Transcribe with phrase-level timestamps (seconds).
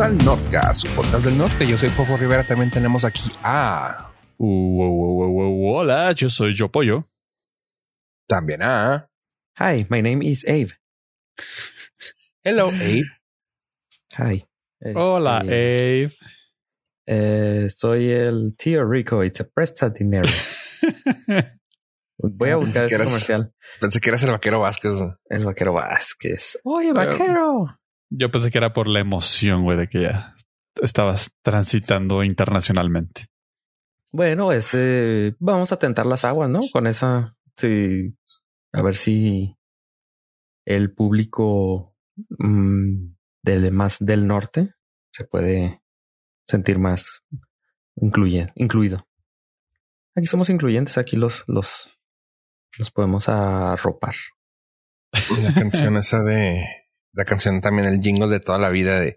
[0.00, 1.66] al Nordcast, su podcast del norte.
[1.66, 2.44] Yo soy Fofo Rivera.
[2.46, 4.12] También tenemos aquí a.
[4.38, 7.06] Uh, uh, uh, hola, yo soy Yo Pollo.
[8.26, 9.08] También a.
[9.58, 10.70] Hi, my name is Abe.
[12.42, 13.02] Hello, Abe.
[14.18, 14.46] Hi.
[14.94, 16.16] Hola, Este, Abe.
[17.06, 20.28] eh, soy el tío Rico y te presta dinero.
[22.22, 23.54] Voy a Ah, buscar pensé ese eras- comercial.
[23.80, 24.94] Pensé que eras el vaquero Vázquez.
[24.94, 25.10] güey.
[25.28, 26.58] El vaquero Vázquez.
[26.64, 27.78] Oye, vaquero.
[28.10, 30.34] Yo pensé que era por la emoción, güey, de que ya
[30.82, 33.26] estabas transitando internacionalmente.
[34.12, 36.60] Bueno, ese vamos a tentar las aguas, ¿no?
[36.72, 38.16] Con esa, sí,
[38.72, 39.56] a ver si
[40.64, 41.94] el público
[42.38, 44.74] mm, del más del norte
[45.12, 45.82] se puede
[46.46, 47.22] sentir más
[47.96, 49.06] incluye, incluido.
[50.16, 51.96] Aquí somos incluyentes, aquí los los
[52.78, 54.14] los podemos arropar.
[55.42, 56.64] La canción esa de.
[57.12, 59.16] La canción también, el jingle de toda la vida de.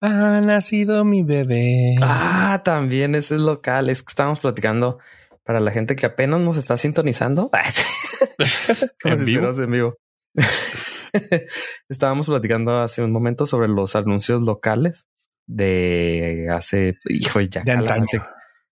[0.00, 1.96] Ha nacido mi bebé.
[2.00, 3.88] Ah, también ese es local.
[3.90, 4.98] Es que estábamos platicando
[5.44, 7.50] para la gente que apenas nos está sintonizando.
[9.02, 9.50] Como ¿En si vivo?
[9.50, 9.98] en vivo.
[11.88, 15.06] estábamos platicando hace un momento sobre los anuncios locales
[15.46, 18.04] de hace, hijo, ya cala, antaño.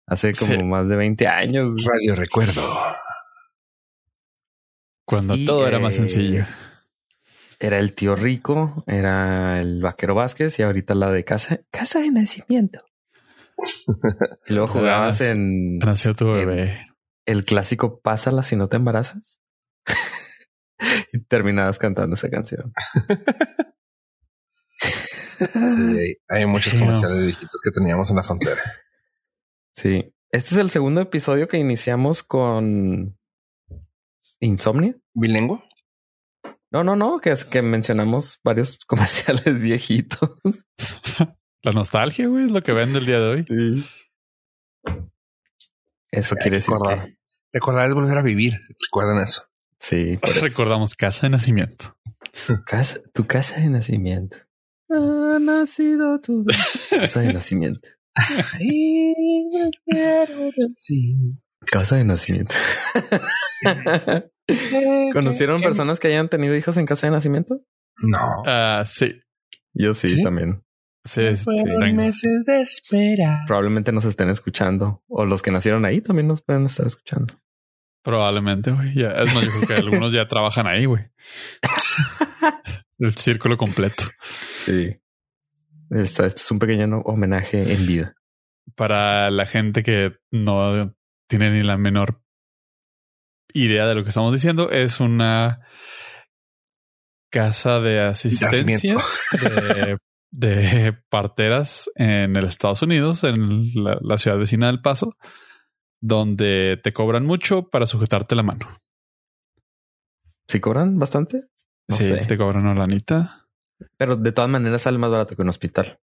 [0.08, 0.64] hace, hace como Sí.
[0.64, 1.84] más de 20 años.
[1.84, 2.62] Radio Recuerdo.
[5.06, 6.46] Cuando Y, todo era más eh, sencillo.
[7.60, 12.12] Era el tío rico, era el vaquero Vázquez y ahorita la de casa, casa de
[12.12, 12.84] nacimiento.
[14.48, 16.88] Y luego jugabas en Nació tu bebé.
[17.26, 19.42] el clásico Pásala si no te embarazas.
[21.14, 22.74] y terminabas cantando esa canción.
[25.40, 28.62] Sí, hay, muchos comerciales de viejitos que teníamos en la frontera.
[29.74, 30.14] Sí.
[30.32, 33.18] Este es el segundo episodio que iniciamos con
[34.40, 34.96] Insomnia.
[35.14, 35.62] ¿Bilingüe?
[36.72, 40.30] No, no, no, que es que mencionamos varios comerciales viejitos.
[41.64, 43.46] La nostalgia, güey, es lo que vende el día de hoy.
[43.48, 43.86] Sí.
[46.12, 47.06] Eso quiere decir recordar.
[47.08, 47.18] que
[47.54, 48.54] Recordar es volver a vivir.
[48.80, 49.44] Recuerden eso.
[49.80, 50.42] sí, por eso.
[50.42, 51.98] Recordamos casa de nacimiento.
[52.66, 54.38] Casa- tu casa de nacimiento.
[54.90, 56.46] Ha nacido tu
[56.90, 57.90] casa de nacimiento.
[61.66, 62.54] Casa de nacimiento.
[65.14, 67.62] ¿Conocieron personas que hayan tenido hijos en casa de nacimiento?
[67.98, 68.44] No.
[68.46, 69.22] Ah, sí.
[69.74, 70.24] Yo sí, ¿Sí?
[70.24, 70.64] también.
[71.06, 71.22] Sí,
[71.94, 73.44] meses de espera.
[73.48, 75.04] Probablemente nos estén escuchando.
[75.08, 77.34] O los que nacieron ahí también nos pueden estar escuchando.
[78.04, 78.94] Probablemente, güey.
[78.96, 81.04] Ya, es más, yo creo que algunos ya trabajan ahí, güey.
[83.00, 84.04] El círculo completo.
[84.22, 84.98] Sí.
[85.90, 88.16] Esta- Este es un pequeño homenaje en vida.
[88.76, 90.96] Para la gente que no
[91.28, 92.22] tiene ni la menor
[93.54, 95.62] idea de lo que estamos diciendo, es una
[97.32, 98.96] casa de asistencia
[99.42, 99.98] de,
[100.32, 105.16] de parteras en el Estados Unidos, en la, la ciudad vecina del Paso,
[106.02, 108.68] donde te cobran mucho para sujetarte la mano.
[110.48, 111.44] ¿Sí cobran bastante?
[111.88, 112.26] No sí, sé.
[112.26, 113.48] te cobran una lanita.
[113.98, 116.00] Pero de todas maneras sale más barato que un hospital.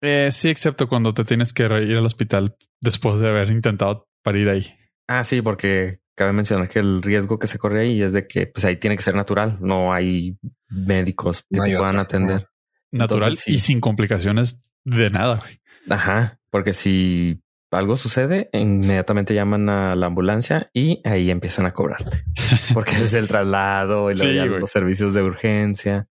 [0.00, 4.48] Eh, sí, excepto cuando te tienes que ir al hospital después de haber intentado parir
[4.48, 4.66] ahí.
[5.08, 8.46] Ah, sí, porque cabe mencionar que el riesgo que se corre ahí es de que
[8.48, 9.56] pues ahí tiene que ser natural.
[9.60, 10.36] No hay
[10.68, 12.48] médicos que No hay te puedan otra, atender.
[12.90, 13.52] Natural Entonces, sí.
[13.54, 15.36] y sin complicaciones de nada.
[15.36, 15.60] güey.
[15.88, 17.40] Ajá, porque si
[17.70, 22.24] algo sucede, inmediatamente llaman a la ambulancia y ahí empiezan a cobrarte.
[22.74, 26.08] Porque es el traslado y Sí, los servicios de urgencia.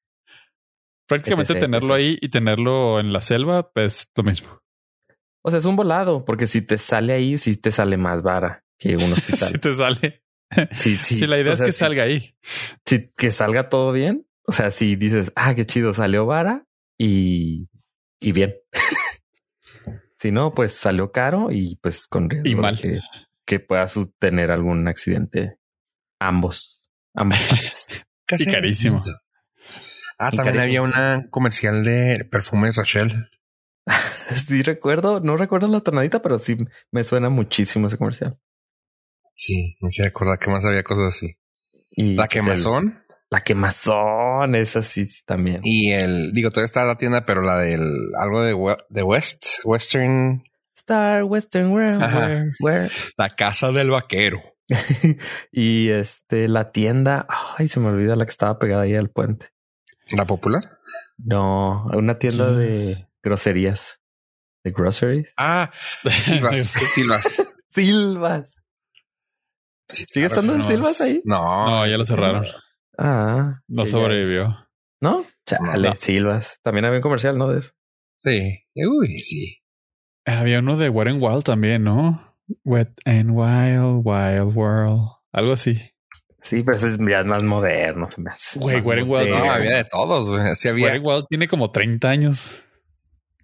[1.06, 1.98] Prácticamente etc, tenerlo etc.
[1.98, 4.48] ahí y tenerlo en la selva es lo mismo.
[5.42, 8.64] O sea, es un volado, porque si te sale ahí, sí te sale más vara
[8.82, 9.60] que un Si hospital.
[9.60, 10.22] te sale.
[10.72, 11.16] Sí, sí.
[11.16, 12.34] Si la idea o es que si- salga ahí.
[12.84, 14.26] si- que salga todo bien.
[14.44, 16.66] O sea, si dices, ah, qué chido, salió vara
[16.98, 17.68] y,
[18.20, 18.56] y bien.
[20.18, 22.78] si no, pues salió caro y pues con riesgo Y mal.
[22.80, 23.00] Que,
[23.44, 25.58] que puedas tener algún accidente.
[26.20, 27.88] Ambos, partes.
[28.26, 29.02] Casi Y carísimo.
[30.18, 33.28] Ah, Y también había una comercial de perfumes Rachel.
[34.36, 36.56] sí recuerdo, no recuerdo la tonadita, pero sí
[36.92, 38.38] me suena muchísimo ese comercial.
[39.34, 41.36] Sí, me quiero acordar que más había cosas así.
[41.90, 42.98] Y La pues, el- quemazón
[43.30, 45.60] la quemazón, esa sí también.
[45.64, 47.80] y el, digo, todavía está la tienda, pero la del
[48.18, 50.44] algo de, we- de West, Western,
[50.76, 52.02] Star Western World.
[52.02, 52.18] Ajá.
[52.28, 54.42] where- where- la casa del vaquero.
[55.50, 57.26] y este, la tienda,
[57.56, 59.48] ay, se me olvida la que estaba pegada ahí al puente.
[60.10, 60.78] La popular.
[61.16, 62.56] No, una tienda Sí.
[62.56, 63.98] de groserías.
[64.62, 65.32] De groceries.
[65.38, 65.72] Ah,
[66.04, 66.58] Silvas,
[66.94, 67.42] Silvas.
[67.70, 68.61] Silvas.
[69.92, 71.20] ¿Sigue estando en Silvas ahí?
[71.24, 72.46] No, No, ya lo cerraron.
[72.98, 73.60] Ah.
[73.68, 74.56] No sobrevivió.
[75.00, 75.24] ¿No?
[75.46, 75.96] Chale, No.
[75.96, 76.58] Silvas.
[76.62, 77.48] También había un comercial, ¿no?
[77.48, 77.72] De eso.
[78.20, 78.60] Sí.
[78.74, 79.58] Uy, sí.
[80.24, 82.36] Había uno de Wet and Wild también, ¿no?
[82.64, 85.08] Wet and Wild, Wild World.
[85.32, 85.80] Algo así.
[86.42, 88.08] Sí, pero eso es ya más moderno.
[88.10, 90.54] Se me hace Güey, Wet n Wild, No, había de todos, güey.
[90.56, 90.86] Sí había.
[90.86, 92.62] Wet and Wild tiene como 30 años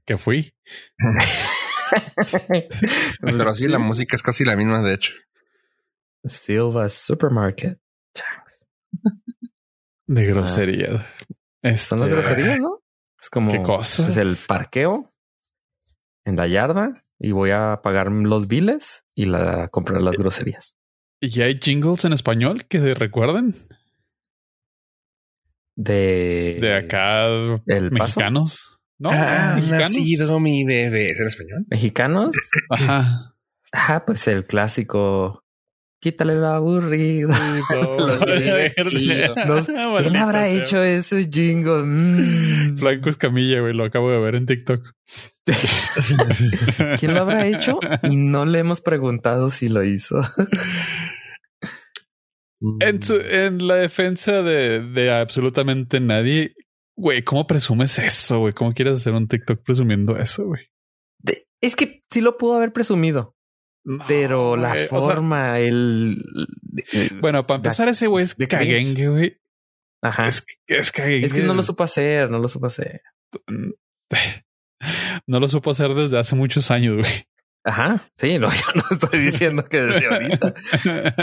[0.04, 0.52] que fui.
[3.20, 5.12] Pero sí, la música es casi la misma, de hecho.
[6.24, 7.78] Silva Supermarket.
[8.14, 8.66] Changs.
[10.06, 11.06] De grosería.
[11.62, 12.80] Este, Son las groserías, ¿no?
[13.20, 14.06] Es como ¿Qué cosas?
[14.06, 15.12] pues, el parqueo
[16.24, 20.76] en la yarda y voy a pagar los biles y la comprar las groserías.
[21.20, 23.54] ¿Y hay jingles en español que recuerden?
[25.76, 27.26] De, De acá,
[27.66, 28.04] ¿El Paso?
[28.20, 28.78] mexicanos.
[28.98, 29.92] No, ha mexicanos.
[29.94, 31.10] nacido mi bebé.
[31.10, 31.66] ¿Es en español?
[31.68, 32.36] mexicanos.
[32.70, 33.34] Ajá.
[33.72, 35.44] Ah, pues el clásico.
[36.00, 37.28] Quítale lo aburrido.
[37.28, 39.34] Los divertido.
[39.46, 39.64] No,
[39.98, 41.82] ¿Quién habrá hecho ese jingle?
[41.84, 42.78] Mm.
[42.78, 44.80] Franco Escamilla, güey, lo acabo de ver en TikTok.
[47.00, 47.80] ¿Quién lo habrá hecho?
[48.08, 50.20] Y no le hemos preguntado si lo hizo.
[52.80, 56.54] En, su- en la defensa de, de absolutamente nadie,
[56.96, 58.52] güey, ¿cómo presumes eso, güey?
[58.52, 60.62] ¿Cómo quieres hacer un TikTok presumiendo eso, güey?
[61.60, 63.34] Es que sí lo pudo haber presumido,
[63.88, 66.22] No, pero la güey, o sea, forma, el.
[67.22, 69.40] bueno, para empezar, ese güey es caguengue, güey.
[70.02, 70.28] Ajá.
[70.28, 71.24] Es, es caguengue.
[71.24, 73.00] Es que no lo supo hacer, no lo supo hacer.
[75.26, 77.28] No lo supo hacer desde hace muchos años, güey.
[77.64, 78.08] Ajá.
[78.14, 80.54] Sí, no, yo no estoy diciendo que desde ahorita.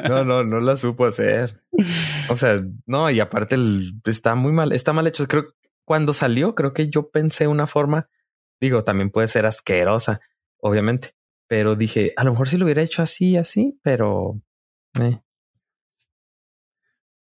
[0.09, 1.63] No, no, no la supo hacer.
[2.29, 5.27] O sea, no, y aparte el, está muy mal, está mal hecho.
[5.27, 5.51] Creo que
[5.85, 8.09] cuando salió, creo que yo pensé una forma,
[8.59, 10.19] digo, también puede ser asquerosa,
[10.57, 11.11] obviamente,
[11.47, 14.41] pero dije, a lo mejor si lo hubiera hecho así, así, pero
[15.01, 15.19] eh,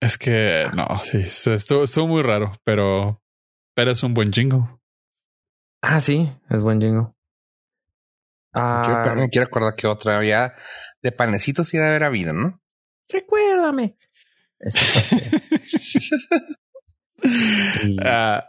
[0.02, 1.20] Es que no, sí,
[1.52, 3.22] estuvo, estuvo muy raro, pero,
[3.76, 4.64] pero es un buen jingle.
[5.82, 7.16] ah, sí, es buen jingo.
[8.54, 10.56] Quiero, Ah, me quiero acordar que otra había
[11.02, 12.62] de panecitos sí debe haber habido, ¿no?
[13.10, 13.98] recuérdame.
[17.84, 18.46] Y- Ah,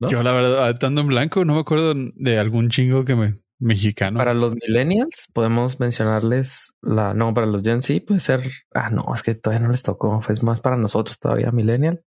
[0.00, 0.08] ¿No?
[0.08, 4.18] Yo la verdad, estando en blanco, no me acuerdo de algún jingle que me mexicano.
[4.18, 8.40] Para los millennials podemos mencionarles la no para los Gen Z puede ser
[8.74, 12.02] ah no es que todavía no les tocó es más para nosotros todavía millennial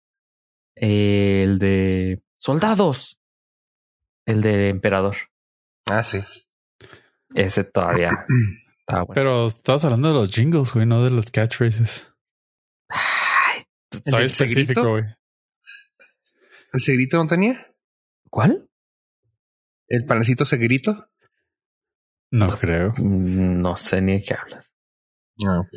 [0.75, 3.19] el de soldados
[4.27, 5.17] el de emperador
[5.87, 6.21] Ah, sí.
[7.35, 8.11] ese todavía
[8.81, 12.15] está bueno Pero estabas hablando de los jingles, güey, no de los catchphrases.
[12.89, 15.05] Ay, ¿El Soy específico, güey.
[16.73, 17.67] ¿El segrito no tenía?
[18.31, 18.67] ¿cuál?
[19.89, 21.11] ¿El panecito segrito?
[22.33, 22.93] No creo.
[22.97, 24.73] Mm, no sé ni de qué hablas
[25.47, 25.69] Ah, ok.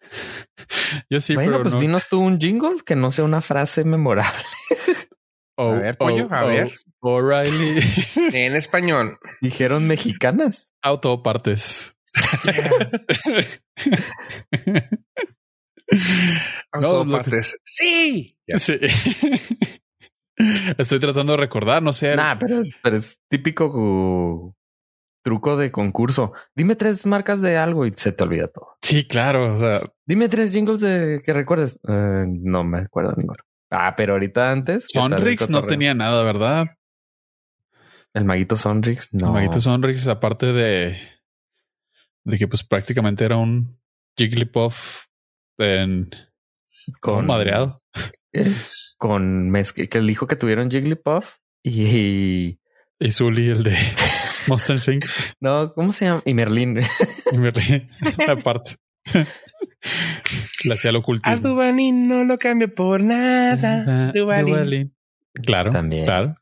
[1.10, 1.80] Yo sí, bueno pero pues no.
[1.80, 4.32] dinos tú un jingle que no sea una frase memorable
[5.58, 6.74] Oh, A ver, pollo, a ver.
[7.00, 7.80] O'Reilly.
[8.34, 9.18] En español.
[9.40, 11.96] dijeron mexicanas Autopartes.
[16.74, 17.58] No, lo que- Autopartes.
[17.64, 18.38] Sí.
[18.58, 18.78] Sí.
[20.76, 22.14] Estoy tratando de recordar, no sé.
[22.16, 24.54] Nah, pero, pero es típico
[25.26, 26.32] truco de concurso.
[26.54, 28.76] Dime tres marcas de algo y se te olvida todo.
[28.80, 29.54] Sí, claro.
[29.54, 31.80] O sea, Dime tres jingles de que recuerdes.
[31.88, 33.42] Eh, no me acuerdo ninguno.
[33.68, 34.86] Ah, pero ahorita antes.
[34.86, 36.66] ¿qué tal el Sonrix no tenía nada, ¿verdad?
[38.14, 39.12] El maguito Sonrix.
[39.12, 39.26] No.
[39.26, 40.96] El Maguito Sonrix, aparte de,
[42.22, 43.80] de que pues prácticamente era un
[44.16, 45.06] Jigglypuff
[45.58, 46.08] en
[47.00, 47.82] con madreado.
[48.32, 48.48] eh,
[48.96, 52.60] con mezque, que el hijo que tuvieron Jigglypuff y
[53.00, 53.76] Y Zully, el de
[54.48, 55.04] Monster Sync.
[55.40, 56.22] no, ¿cómo se llama?
[56.24, 56.78] Y Merlín.
[57.32, 57.88] Y me reí.
[58.28, 58.76] Aparte.
[60.64, 61.48] Le hacía el A ocultismo.
[61.48, 64.12] Duvalín no lo cambio por nada.
[64.12, 64.94] Duvalín.
[65.34, 65.70] Claro.
[65.70, 66.04] También.
[66.04, 66.36] Claro.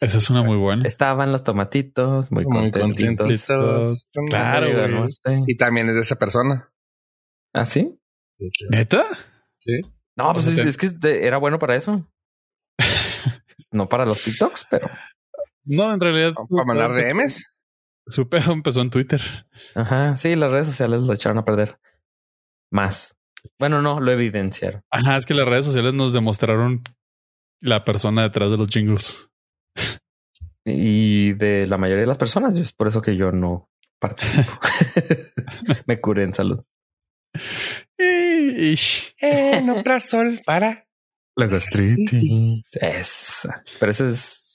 [0.00, 0.86] Esa es una muy buena.
[0.86, 3.46] Estaban los tomatitos muy, Muy contentitos.
[3.46, 4.08] contentitos.
[4.28, 4.94] Claro, güey.
[4.94, 5.08] ¿no?
[5.08, 5.44] Sí.
[5.48, 6.70] Y también es de esa persona.
[7.52, 7.98] ¿Ah, sí?
[8.70, 9.04] ¿Neta?
[9.58, 9.80] Sí.
[10.16, 12.08] No, pues es, que era bueno para eso.
[13.72, 14.88] no para los TikToks, pero
[15.68, 16.34] No, en realidad.
[16.34, 17.10] Para mandar DMs.
[17.10, 17.42] empezó-
[18.06, 19.20] Su pedo empezó en Twitter.
[19.74, 21.78] ajá, sí, las redes sociales lo echaron a perder
[22.72, 23.14] más.
[23.58, 24.82] Bueno, no, lo evidenciaron.
[24.90, 26.82] Ajá, es que las redes sociales nos demostraron
[27.60, 29.30] la persona detrás de los jingles.
[30.64, 34.52] Y de la mayoría de las personas, es por eso que yo no participo.
[35.86, 36.62] Me curé en salud.
[37.96, 38.74] Eh,
[39.62, 40.86] Omeprazol para.
[41.36, 42.70] La gastritis.
[42.80, 43.62] Esa.
[43.78, 44.47] Pero esa es,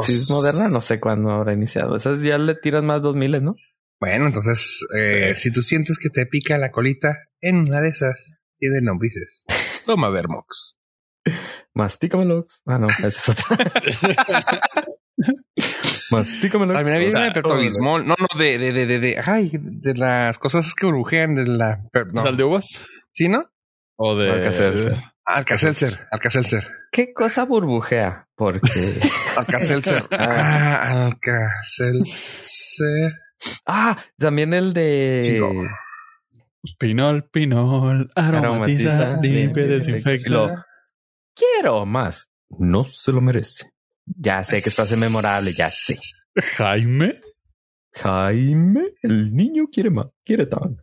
[0.00, 1.96] si es moderna, no sé cuándo habrá iniciado.
[1.96, 3.54] Esas ya le tiras más dos miles, ¿no?
[4.00, 8.38] Bueno, entonces, eh, si tú sientes que te pica la colita, en una de esas
[8.58, 9.44] tiene lombrices.
[9.86, 10.78] Toma Vermox.
[11.74, 12.62] Mastícamelos.
[12.66, 13.56] Ah, no, esa es otra.
[16.10, 16.74] Mastícamelos.
[16.74, 18.06] También había O sea, una de Pepto-Bismol.
[18.06, 21.82] No, no, de, de, de, de, de, ay, de las cosas que brujean de la...
[22.12, 22.22] No.
[22.22, 22.86] ¿Sal de uvas?
[23.12, 23.50] ¿Sí, no?
[23.96, 24.30] O de.
[24.30, 24.98] Alka-Seltzer.
[25.26, 26.79] Alcacelser, Alcacelser.
[26.90, 28.28] ¿Qué cosa burbujea?
[28.34, 28.60] Porque.
[29.36, 30.04] Alcacelser.
[30.10, 32.02] ah, Alcacelser.
[33.66, 35.40] ah, también el de.
[36.78, 40.28] Pinol, pinol, aromatiza, Aromatiza, limpia, limpia, desinfecta.
[40.30, 40.64] lo-
[41.34, 42.28] Quiero más.
[42.58, 43.72] No se lo merece.
[44.04, 45.98] Ya sé que es frase memorable, ya sé.
[46.56, 47.14] Jaime.
[47.92, 50.76] Jaime, el niño quiere más, quiere tan.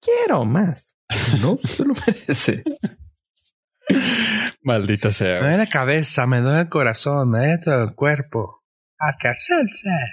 [0.00, 0.96] Quiero más.
[1.40, 2.64] No se lo merece.
[4.62, 5.40] Maldita Me sea.
[5.40, 8.62] duele la cabeza, me duele el corazón, me duele todo el cuerpo.
[8.98, 10.08] Alcacelser.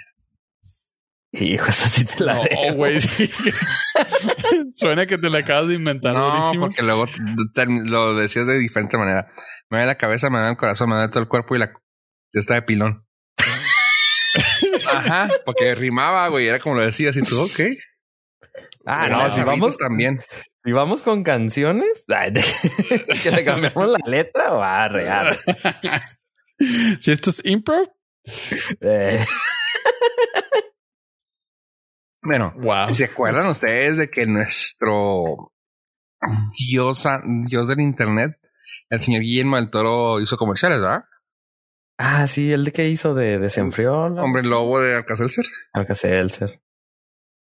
[1.32, 2.74] Hijo, esa sí te la No, dejo.
[2.74, 3.00] güey.
[3.00, 3.30] sí.
[4.74, 7.06] Suena que te la acabas de inventar No, porque luego
[7.84, 9.28] lo decías de diferente manera.
[9.70, 11.70] Me duele la cabeza, me duele el corazón, me duele todo el cuerpo y la
[12.32, 13.06] está de pilón.
[14.92, 17.60] Ajá, porque rimaba, güey, era como lo decías y tú, ok.
[18.86, 20.20] Ah, no, los si vamos, también.
[20.64, 22.04] Si vamos con canciones,
[23.22, 25.36] que le cambiamos la letra o a real.
[27.00, 27.88] Si esto es improv,
[28.80, 29.24] Eh,
[32.22, 32.92] Bueno, wow.
[32.92, 35.52] ¿se acuerdan ustedes de que nuestro
[36.68, 37.04] dios,
[37.46, 38.38] dios del internet,
[38.90, 41.04] el señor Guillermo del Toro, hizo comerciales, ¿verdad?
[42.02, 44.08] ah, sí, el de que hizo de desenfrió.
[44.10, 44.22] ¿no?
[44.22, 45.46] Hombre lobo de Alcacelser.
[45.72, 46.62] Alka-Seltzer.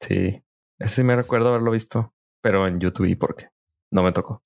[0.00, 0.42] Sí,
[0.78, 3.48] ese sí me recuerdo haberlo visto, pero en YouTube porque
[3.90, 4.42] no me tocó.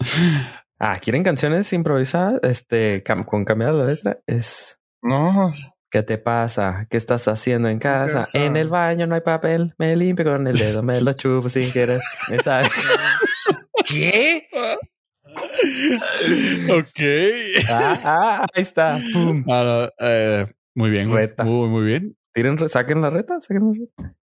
[0.84, 2.40] Ah, ¿quieren canciones improvisadas?
[2.42, 5.52] Este, cam- con cambiar la letra es No,
[5.92, 6.88] ¿Qué te pasa?
[6.90, 8.24] ¿Qué estás haciendo en casa?
[8.34, 9.74] En el baño no hay papel.
[9.78, 12.00] Me limpio con el dedo, me lo chupo sin querer.
[13.86, 14.48] ¿qué?
[16.72, 17.68] ok.
[17.70, 18.98] ah, ah, ahí está.
[19.12, 19.44] Pum.
[19.48, 21.12] Ah, eh, muy bien.
[21.12, 21.44] Reta.
[21.44, 22.16] Muy, muy bien.
[22.32, 23.72] Tiren, re- saquen la reta, saquen la
[24.02, 24.16] reta.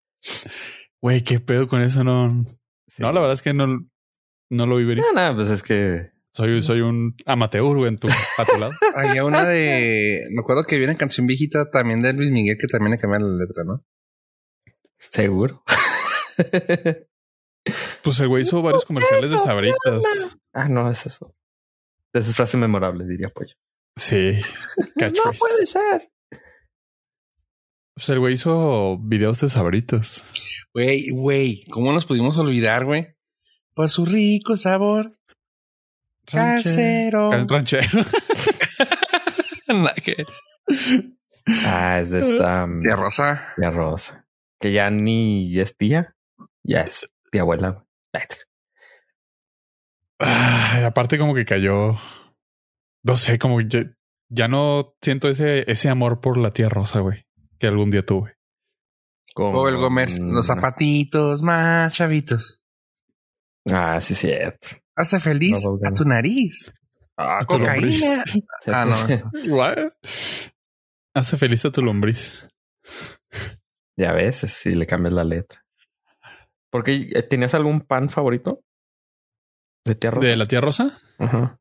[1.02, 2.44] Güey, qué pedo con eso, no.
[2.88, 3.02] Sí.
[3.02, 3.66] No, la verdad es que no,
[4.50, 5.04] no lo vi venir.
[5.14, 8.72] No, no, pues es que Soy, soy un amateur, güey, en tu, a tu lado.
[8.94, 10.26] Había una de.
[10.30, 13.36] Me acuerdo que había una canción viejita también de Luis Miguel que también le cambiaron
[13.36, 13.84] la letra, ¿no?
[14.98, 15.62] seguro.
[18.02, 20.02] Pues el güey hizo varios comerciales de sabritas.
[20.54, 21.36] ah, no, es eso.
[22.14, 23.54] Esa es frase memorable, diría Pollo.
[23.96, 24.40] Sí.
[24.98, 25.66] Catchphrase.
[25.66, 26.10] ser.
[28.00, 30.32] Pues el güey hizo videos de sabritas.
[30.72, 33.08] Güey, güey, ¿cómo nos pudimos olvidar, güey?
[33.74, 35.12] Por su rico sabor.
[36.26, 37.28] Ranchero.
[40.02, 40.24] Que-
[41.66, 43.52] Ah, es de esta um, Tía Rosa.
[43.56, 44.26] tía Rosa.
[44.58, 46.14] Que ya ni es tía,
[46.62, 47.70] ya es tía abuela.
[47.70, 47.84] güey.
[50.18, 51.98] Ay, aparte como que cayó.
[53.02, 53.80] No sé, como que ya,
[54.28, 57.26] ya no siento ese, ese amor por la tía Rosa, güey,
[57.60, 58.36] que algún día tuve.
[59.34, 60.18] Como- O el Gómez.
[60.18, 62.64] Los zapatitos más chavitos.
[63.70, 64.68] Ah, sí, cierto.
[64.96, 66.74] Hace feliz No, a tu nariz.
[67.16, 68.00] Ah, tu lombriz.
[68.02, 68.24] Cocaína.
[68.66, 69.54] Ah, no.
[69.54, 69.92] What?
[71.14, 72.48] Hace feliz a tu lombriz.
[73.96, 75.64] Ya ves, si le cambias la letra.
[76.70, 78.62] Porque eh, tenías algún pan favorito
[79.84, 80.20] de tierra.
[80.20, 80.98] ¿De la tía Rosa?
[81.18, 81.58] Ajá.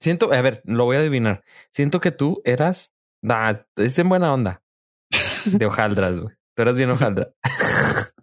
[0.00, 1.44] Siento, a ver, lo voy a adivinar.
[1.70, 4.62] Siento que tú eras, nah, es en buena onda.
[5.58, 6.34] De hojaldras, güey.
[6.56, 7.28] Tú eras bien hojaldra.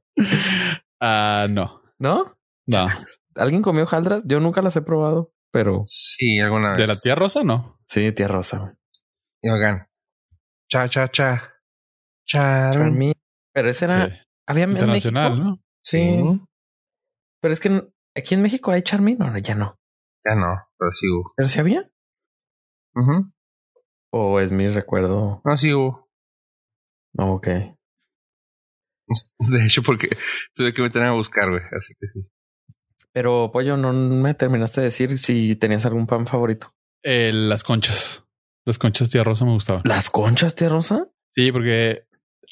[1.04, 1.82] Ah, no.
[2.00, 2.38] ¿No?
[2.68, 2.86] No.
[3.36, 4.22] ¿Alguien comió hojaldras?
[4.26, 6.78] Yo nunca las he probado, pero Sí, alguna vez.
[6.78, 7.44] ¿De la tía Rosa?
[7.44, 7.80] No.
[7.88, 8.58] sí, tía Rosa.
[8.60, 8.72] güey.
[9.42, 9.88] Y oigan.
[10.70, 11.54] Cha, cha, cha.
[12.28, 12.72] Cha.
[12.72, 13.14] Charmi-
[13.54, 14.14] Pero ese era, Sí.
[14.48, 15.50] había en Internacional, México?
[15.50, 15.64] ¿no?
[15.84, 16.42] Sí.
[17.42, 19.18] Pero es que aquí en México hay charmín.
[19.18, 19.80] No, no, ya no.
[20.24, 21.34] Ya no, pero sí hubo.
[21.36, 21.90] ¿Pero sí había?
[22.94, 23.32] Ujú.
[24.14, 25.42] ¿O es mi recuerdo?
[25.44, 26.11] No, sí hubo.
[27.18, 27.48] Ok.
[29.40, 30.10] De hecho, porque
[30.54, 31.62] tuve que meterme a buscar, güey.
[31.78, 32.22] Así que sí.
[33.14, 36.74] Pero, Pollo, no me terminaste de decir si tenías algún pan favorito.
[37.04, 38.24] Eh, las conchas.
[38.66, 39.82] Las conchas tía Rosa me gustaban.
[39.86, 41.08] ¿Las conchas, tía Rosa?
[41.32, 42.06] Sí, porque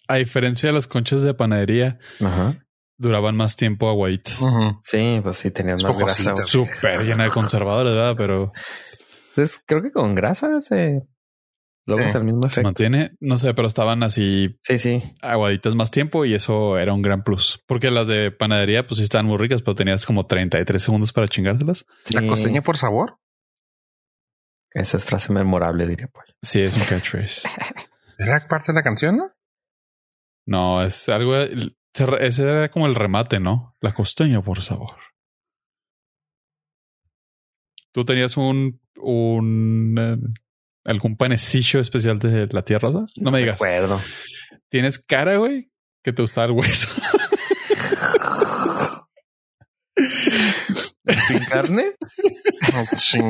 [0.07, 2.65] a diferencia de las conchas de panadería, Ajá.
[2.97, 4.41] duraban más tiempo aguaditas.
[4.41, 4.79] Ujú.
[4.83, 6.35] Sí, pues sí, tenían más grasa.
[6.45, 8.15] Súper llena de conservadores, ¿verdad?
[8.17, 8.51] Pero
[9.35, 11.03] Pues creo que con grasa se
[11.89, 12.17] logras Sí.
[12.19, 13.11] el mismo se mantiene.
[13.19, 15.03] No sé, pero estaban así Sí, sí.
[15.21, 17.61] aguaditas más tiempo y eso era un gran plus.
[17.67, 21.27] Porque las de panadería, pues sí estaban muy ricas, pero tenías como 33 segundos para
[21.27, 21.85] chingárselas.
[22.11, 23.17] La costeña por sabor.
[24.71, 26.33] Esa es frase memorable, diría Pollo.
[26.41, 27.49] Sí, es un catchphrase.
[28.19, 29.31] ¿Era parte de la canción, no?
[30.45, 31.35] No, es algo.
[31.35, 33.75] Ese era como el remate, ¿no?
[33.81, 34.95] La costeña por sabor.
[37.91, 40.17] tú tenías un, un eh,
[40.89, 43.13] algún panecillo especial de la tierra rosa.
[43.21, 43.59] No me digas.
[43.59, 43.99] Recuerdo.
[44.69, 45.71] Tienes cara, güey,
[46.03, 46.89] que te gustaba el hueso.
[51.27, 51.95] ¿Sin carne?
[52.67, 53.21] Entonces,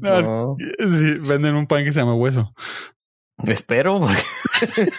[0.00, 0.56] No, no.
[0.78, 2.52] Sí, venden un pan que se llama hueso.
[3.46, 4.16] Espero, porque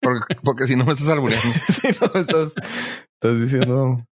[0.00, 1.48] Porque, porque si no me estás albureando.
[1.68, 2.54] si no estás,
[3.14, 4.04] estás diciendo.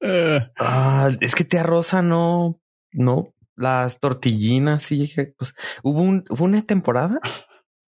[0.00, 2.60] Eh, Ah, es que tía Rosa no,
[2.92, 7.20] no, las tortillinas, sí, dije, pues hubo, un, hubo una temporada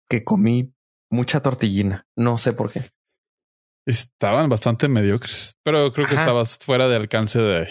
[0.08, 0.72] que comí
[1.10, 2.06] mucha tortillina.
[2.16, 2.82] No sé por qué.
[3.86, 6.22] estaban bastante mediocres, pero creo que Ajá.
[6.24, 7.66] estabas fuera de alcance de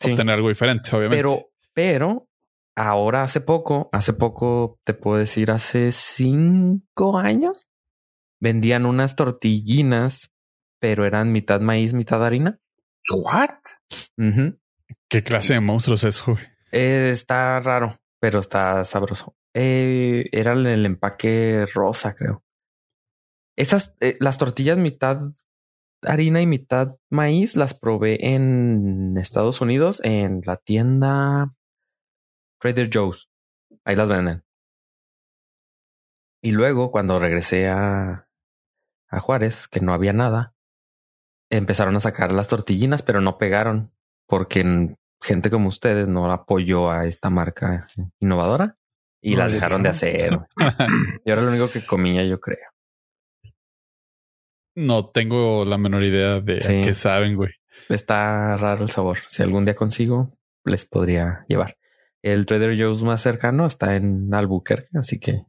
[0.00, 0.10] Sí.
[0.10, 1.16] obtener algo diferente, obviamente.
[1.22, 2.28] Pero, pero
[2.76, 7.66] ahora hace poco, hace poco, te puedo decir, hace cinco años,
[8.40, 10.30] vendían unas tortillinas,
[10.80, 12.58] pero eran mitad maíz, mitad harina.
[13.10, 13.50] What?
[15.08, 16.38] ¿Qué clase de monstruos es güey?
[16.76, 19.36] Eh, está raro, pero está sabroso.
[19.54, 22.42] Eh, era el, empaque rosa, creo.
[23.56, 25.20] Esas, eh, las tortillas mitad
[26.02, 31.54] harina y mitad maíz las probé en Estados Unidos en la tienda
[32.58, 33.30] Trader Joe's.
[33.84, 34.42] Ahí las venden.
[36.42, 38.28] Y luego, cuando regresé a,
[39.08, 40.56] a Juárez, que no había nada,
[41.50, 43.92] empezaron a sacar las tortillinas, pero no pegaron
[44.26, 47.86] porque gente como ustedes no apoyó a esta marca
[48.20, 48.76] innovadora
[49.20, 50.38] y No las dejaron de hacer.
[51.24, 52.68] Yo era lo único que comía, yo creo.
[54.76, 56.80] no tengo la menor idea de Sí.
[56.82, 57.52] qué saben, güey.
[57.88, 59.18] Está raro el sabor.
[59.26, 60.30] Si algún día consigo,
[60.64, 61.76] les podría llevar.
[62.22, 65.44] El Trader Joe's más cercano está en Albuquerque, así que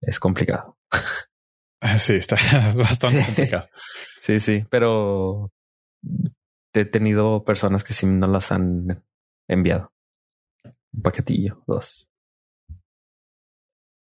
[0.00, 0.78] es complicado.
[1.98, 2.36] Sí, está
[2.76, 3.26] bastante Sí.
[3.26, 3.68] complicado.
[4.18, 5.52] Sí, sí, pero
[6.80, 9.04] he tenido personas que sí no las han
[9.48, 9.92] enviado.
[10.92, 12.08] Un paquetillo, dos.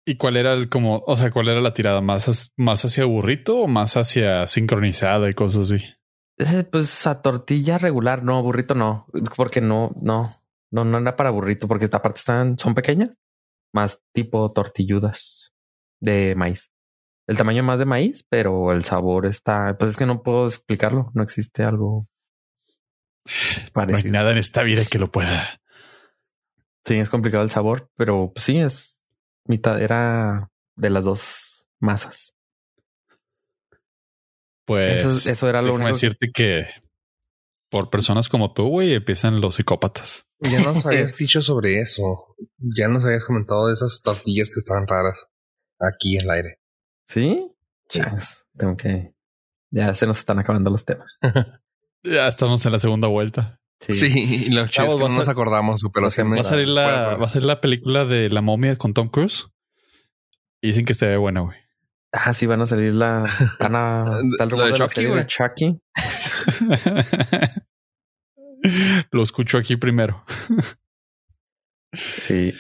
[0.07, 2.03] ¿Y cuál era el como, o sea, cuál era la tirada?
[2.03, 5.85] ¿Más, más hacia burrito o más hacia sincronizada y cosas así?
[6.39, 10.31] Eh, Pues a tortilla regular, no, burrito no, porque no, no,
[10.71, 13.19] no, no era para burrito, porque aparte están, son pequeñas,
[13.73, 15.55] más tipo tortilludas
[16.01, 16.71] de maíz.
[17.27, 21.11] El tamaño más de maíz, pero el sabor está, pues es que no puedo explicarlo,
[21.15, 22.07] no existe algo
[23.27, 23.33] No
[23.65, 24.13] hay parecido.
[24.13, 25.61] nada en esta vida que lo pueda.
[26.85, 29.01] Sí, es complicado el sabor, pero pues, sí es
[29.47, 32.35] mitad, era de las dos masas.
[34.67, 36.67] Pues Eso- eso era lo único que- decirte que
[37.71, 40.27] por personas como tú, güey, empiezan los psicópatas.
[40.41, 42.37] Ya nos habías dicho sobre eso.
[42.59, 45.27] Ya nos habías comentado de esas tortillas que estaban raras
[45.81, 46.61] aquí en el aire.
[47.09, 47.51] ¿Sí?
[47.89, 49.15] Chas, tengo que,
[49.71, 51.19] ya se nos están acabando los temas.
[52.05, 53.61] Ya estamos en la segunda vuelta.
[53.81, 57.25] Sí, los Chavos, no nos acordamos, pero sí me- Va a salir la, Bueno, va
[57.27, 59.47] a salir la película de la momia con Tom Cruise.
[60.63, 61.59] Y dicen que se ve buena, güey.
[62.13, 63.29] Ah, sí, van a salir la.
[63.59, 64.21] Van a.
[64.33, 65.81] Está el de de la Chucky, Chucky.
[69.11, 70.25] Lo escucho aquí primero.
[72.23, 72.53] Sí.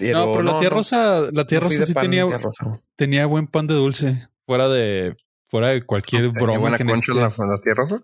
[0.00, 2.80] no, pero la tía no, rosa, la tía rosa sí pan tenía, tía rosa.
[2.96, 4.28] tenía buen pan de dulce.
[4.46, 5.16] Fuera de,
[5.48, 6.92] fuera de cualquier ¿Tenía broma buena que la,
[7.28, 8.00] la tierra rosa?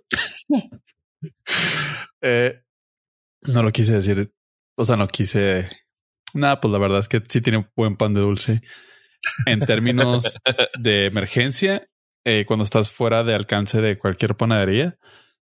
[2.22, 2.62] Eh,
[3.42, 4.32] no lo quise decir.
[4.76, 5.68] O sea, no quise.
[6.34, 8.62] Nada, pues la verdad es que sí tiene buen pan de dulce.
[9.46, 10.38] En términos
[10.78, 11.88] de emergencia,
[12.24, 14.98] eh, cuando estás fuera de alcance de cualquier panadería,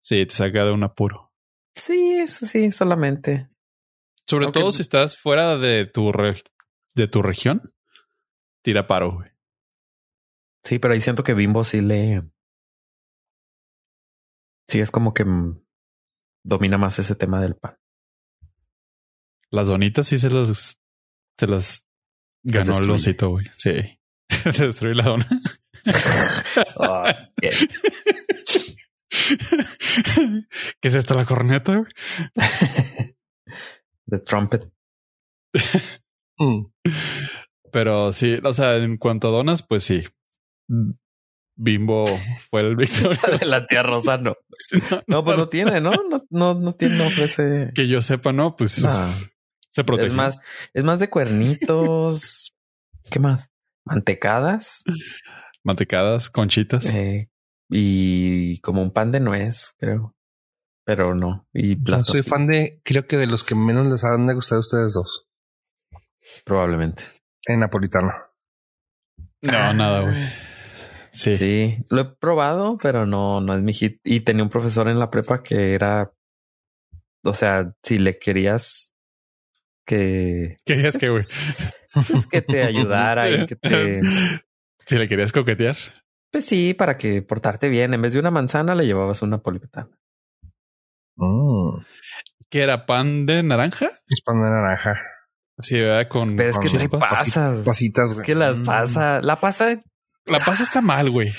[0.01, 1.31] sí, te saca de un apuro.
[1.75, 3.49] Sí, eso sí, solamente.
[4.27, 6.41] Sobre Aunque- todo si estás fuera de tu re-
[6.95, 7.61] de tu región,
[8.61, 9.29] tira paro, güey.
[10.63, 12.23] Sí, pero ahí siento que Bimbo sí le.
[14.71, 15.61] Sí, es como que mm,
[16.45, 17.75] domina más ese tema del pan.
[19.49, 20.77] Las donitas sí se las
[21.37, 21.85] se las
[22.41, 23.47] ganó el osito, güey.
[23.51, 23.99] Sí.
[24.57, 25.27] Destruir la dona.
[30.79, 31.75] ¿Qué es esto, la corneta?
[31.75, 31.91] güey?
[34.07, 34.71] The Trumpet.
[36.37, 36.67] Mm.
[37.73, 40.05] Pero sí, o sea, en cuanto a donas, pues sí.
[41.61, 42.05] Bimbo
[42.49, 43.45] fue el victorioso.
[43.45, 44.35] la tía Rosa no.
[45.07, 45.91] No, pues no tiene, ¿no?
[46.09, 47.71] No, no, no tiene, no ofrece.
[47.75, 48.85] que yo sepa, no, pues
[49.69, 50.09] se protege.
[50.09, 50.39] Es más,
[50.73, 52.53] es más de cuernitos.
[53.11, 53.49] ¿Qué más?
[53.85, 54.83] Mantecadas
[55.63, 56.85] Mantecadas, conchitas.
[56.93, 57.29] eh,
[57.69, 60.15] y como un pan de nuez, creo.
[60.85, 61.47] Pero no.
[61.53, 64.57] Y No soy fan de, creo que de los que menos les han de gustar
[64.57, 65.27] a ustedes dos.
[66.45, 67.03] Probablemente.
[67.45, 68.11] En napolitano.
[69.41, 70.29] No, nada, güey.
[71.11, 71.35] Sí.
[71.35, 73.99] Sí, lo he probado, pero no, no es mi hit.
[74.03, 76.11] Y tenía un profesor en la prepa que era
[77.23, 78.93] o sea, si le querías
[79.85, 80.55] que...
[80.65, 81.25] ¿Querías que, güey?
[81.93, 84.01] Pues que te ayudara y que te...
[84.87, 85.77] Si le querías coquetear.
[86.31, 87.93] Pues sí, para que portarte bien.
[87.93, 89.89] En vez de una manzana, le llevabas una polipetana.
[91.15, 91.77] Mm.
[92.49, 92.85] ¿Qué era?
[92.87, 93.89] ¿Pan de naranja?
[94.07, 94.99] Es pan de naranja.
[95.59, 96.07] Sí, ¿verdad?
[96.09, 96.35] Con.
[96.35, 97.61] Pero es que te pasas.
[97.61, 98.21] Pasitas, güey.
[98.23, 98.63] Es que las Mm.
[98.63, 99.21] pasa.
[99.21, 99.81] La pasa.
[100.31, 101.31] La pasa está mal, güey.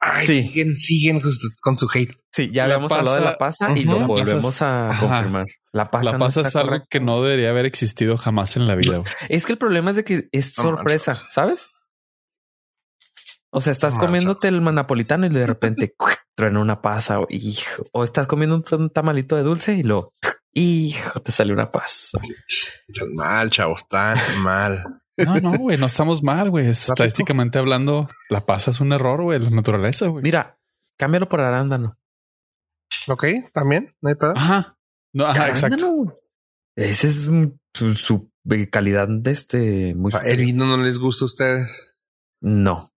[0.00, 0.42] Ay, Sí.
[0.44, 2.14] siguen, siguen justo con su hate.
[2.32, 5.00] Sí, ya La habíamos hablado de la pasa- y lo volvemos a Ajá.
[5.00, 5.46] confirmar.
[5.72, 6.88] La pasa, La no pasa está es algo correcto.
[6.90, 8.98] que no debería haber existido jamás en la vida.
[8.98, 9.10] güey.
[9.28, 11.22] Es que el problema es de que es No sorpresa.
[11.30, 11.68] ¿sabes?
[13.50, 15.94] O sea, estás No comiéndote el napolitano y de repente
[16.34, 17.84] truena una pasa, o, hijo.
[17.92, 20.12] O estás comiendo un, un tamalito de dulce y lo,
[20.52, 22.18] hijo, te sale una pasa.
[22.94, 24.84] Tan mal, chavos, tan mal.
[25.16, 26.66] No, no, güey, no estamos mal, güey.
[26.66, 30.22] Estadísticamente hablando, la pasa es un error, güey, la naturaleza, güey.
[30.22, 30.58] Mira,
[30.98, 31.98] cámbialo por arándano.
[33.08, 34.32] Ok, también, no hay pedo.
[34.36, 34.76] Ajá.
[35.12, 35.86] No, ajá, exacto.
[35.86, 36.14] Arándano.
[36.76, 38.30] Ese es un- su, su
[38.70, 39.92] calidad de este.
[39.94, 41.96] O Muy sea, el vino no les gusta a ustedes.
[42.40, 42.92] No.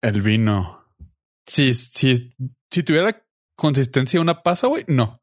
[0.00, 0.86] El vino.
[1.46, 2.34] Sí, sí,
[2.70, 3.24] si tuviera
[3.56, 5.20] consistencia de una pasa, güey, no.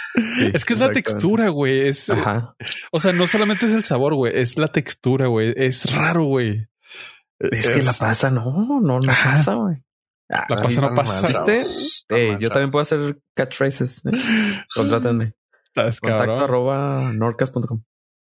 [0.53, 1.87] es que es la textura, güey.
[1.87, 2.55] Es, Ajá.
[2.91, 5.53] o sea, no solamente es el sabor, güey, es la textura, güey.
[5.55, 6.67] Es raro, güey.
[7.39, 9.31] Es que la pasa, no, no, no Ajá.
[9.31, 9.77] pasa, güey.
[10.29, 11.27] La pasa no pasa.
[11.27, 11.63] ¿Viste?
[12.09, 14.03] Eh, yo también puedo hacer catchphrases.
[14.05, 14.11] ¿eh?
[14.75, 15.33] Contrátenme.
[15.73, 17.83] Contacto arroba norcas.com.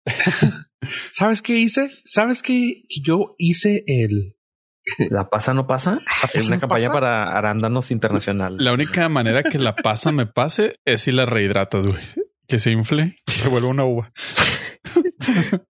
[1.12, 1.90] ¿Sabes qué hice?
[2.04, 2.84] ¿Sabes qué?
[2.88, 4.36] Que yo hice el.
[5.10, 5.98] La pasa no pasa.
[6.34, 6.92] Es una no campaña pasa?
[6.92, 8.56] para arándanos internacional.
[8.58, 12.02] La única manera que la pasa me pase es si la rehidratas, güey.
[12.48, 14.12] Que se infle y se vuelva una uva.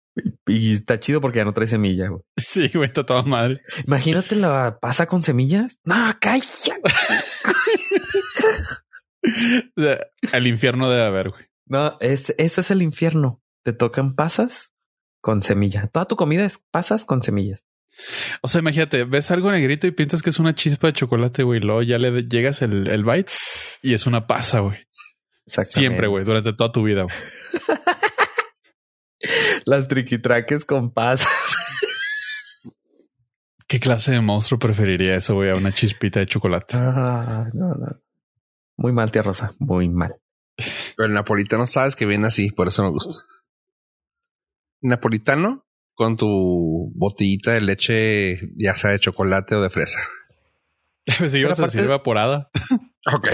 [0.48, 2.08] Y está chido porque ya no trae semilla.
[2.08, 2.22] güey.
[2.38, 3.60] Sí, güey, está toda madre.
[3.86, 5.80] Imagínate la pasa con semillas.
[5.84, 6.46] No, calla.
[10.32, 11.44] El infierno debe haber, güey.
[11.66, 13.42] No, es, eso es el infierno.
[13.64, 14.72] Te tocan pasas
[15.20, 15.88] con semilla.
[15.88, 17.66] Toda tu comida es pasas con semillas.
[18.42, 21.60] O sea, imagínate, ves algo negrito y piensas que es una chispa de chocolate, güey.
[21.60, 23.32] Luego ya le llegas el, el bite
[23.82, 24.78] y es una pasa, güey.
[25.46, 25.78] Exactamente.
[25.78, 27.02] Siempre, güey, durante toda tu vida.
[27.02, 27.14] güey.
[29.64, 31.28] Las triquitraques con pasas.
[33.68, 36.76] ¿Qué clase de monstruo preferiría eso, güey, a una chispita de chocolate?
[36.76, 38.00] Ah, no, no.
[38.76, 39.54] Muy mal, tía Rosa.
[39.58, 40.14] Muy mal.
[40.96, 43.24] Pero el napolitano sabes que viene así, por eso me gusta.
[44.82, 45.65] Napolitano
[45.96, 49.98] con tu botellita de leche, ya sea de chocolate o de fresa.
[51.28, 52.50] si ibas a aparte- decir evaporada.
[53.14, 53.28] Ok.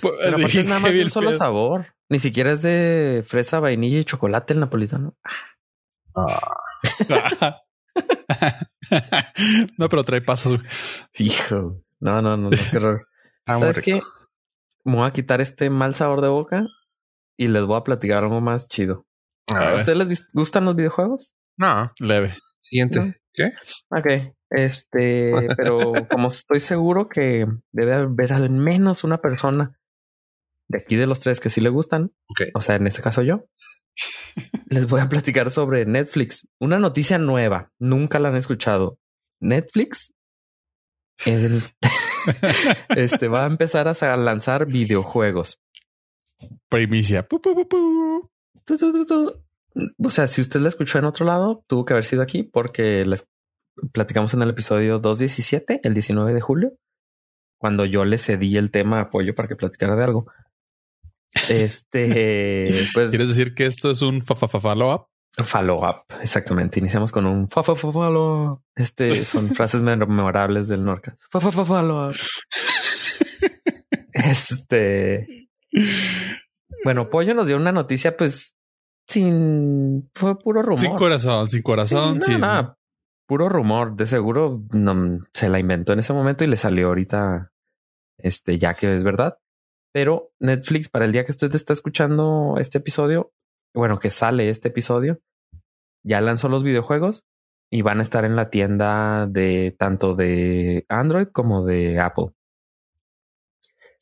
[0.00, 1.38] Pero Así, aparte es nada más de un solo pedo.
[1.38, 1.86] sabor.
[2.08, 5.14] Ni siquiera es de fresa, vainilla y chocolate el napolitano.
[6.16, 6.56] Ah,
[9.78, 10.66] no, pero trae pasas, güey.
[11.18, 11.82] Hijo.
[12.00, 13.06] No, no, no, no, qué horror.
[13.46, 14.00] muy ¿Sabes qué?
[14.84, 16.64] Me voy a quitar este mal sabor de boca
[17.36, 19.06] y les voy a platicar algo más chido.
[19.48, 19.80] A A ¿A ver.
[19.80, 21.34] ustedes les gustan los videojuegos?
[21.58, 21.92] No.
[22.00, 22.36] Leve.
[22.60, 23.00] Siguiente.
[23.00, 23.12] No.
[23.32, 23.52] ¿Qué?
[23.90, 24.34] Ok.
[24.50, 29.78] Este, pero como estoy seguro que debe haber al menos una persona
[30.68, 32.48] de aquí de los tres que sí le gustan, Ok.
[32.54, 33.46] o sea, en este caso yo,
[34.68, 36.48] les voy a platicar sobre Netflix.
[36.60, 38.98] Una noticia nueva, nunca la han escuchado.
[39.40, 40.12] Netflix
[41.26, 41.62] el-
[42.96, 45.60] este, va a empezar a lanzar videojuegos.
[46.68, 47.26] Primicia.
[47.28, 48.30] Pu, pu, pu, pu.
[48.64, 49.44] Tu, tu, tu, tu.
[50.02, 53.04] O sea, si usted la escuchó en otro lado, tuvo que haber sido aquí porque
[53.06, 53.26] les
[53.92, 56.72] platicamos en el episodio 217, el 19 de julio,
[57.58, 60.26] cuando yo le cedí el tema a apoyo para que platicara de algo.
[61.48, 65.06] Este, pues ¿Quieres decir que esto es un fa, fa, fa, follow up?
[65.44, 66.02] follow up.
[66.20, 66.80] Exactamente.
[66.80, 68.62] Iniciamos con un fa, fa, fa, follow up.
[68.74, 71.26] Este son frases mem- memorables del Norcas.
[71.30, 72.14] Fa, fa, fa, follow up.
[74.12, 75.48] Este,
[76.84, 78.54] bueno, Pollo nos dio una noticia, pues
[79.10, 80.78] sin fue puro rumor.
[80.78, 82.40] Sin corazón, sin corazón, sin.
[83.26, 83.96] puro rumor.
[83.96, 87.52] De seguro no, se la inventó en ese momento y le salió ahorita,
[88.18, 89.38] este, ya que es verdad.
[89.92, 93.32] Pero Netflix, para el día que usted está escuchando este episodio,
[93.74, 95.20] bueno, que sale este episodio,
[96.04, 97.26] ya lanzó los videojuegos
[97.68, 102.32] y van a estar en la tienda de tanto de Android como de Apple.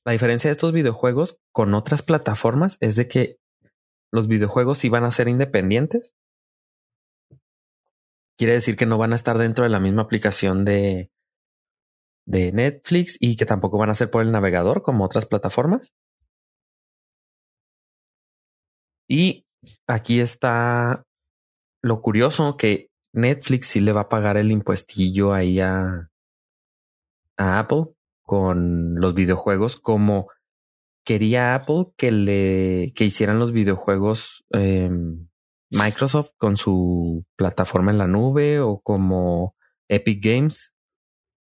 [0.04, 3.38] La diferencia de estos videojuegos con otras plataformas es de que
[4.12, 6.16] los videojuegos van a ser independientes.
[8.36, 11.10] Quiere decir que no van a estar dentro de la misma aplicación de,
[12.26, 15.94] de Netflix y que tampoco van a ser por el navegador como otras plataformas.
[19.08, 19.46] Y
[19.86, 21.02] aquí está
[21.82, 26.10] lo curioso que Netflix sí le va a pagar el impuestillo ahí a,
[27.38, 30.28] a Apple con los videojuegos como
[31.08, 35.26] quería Apple que le que hicieran los videojuegos em,
[35.70, 39.56] Microsoft con su plataforma en la nube o como
[39.88, 40.74] Epic Games.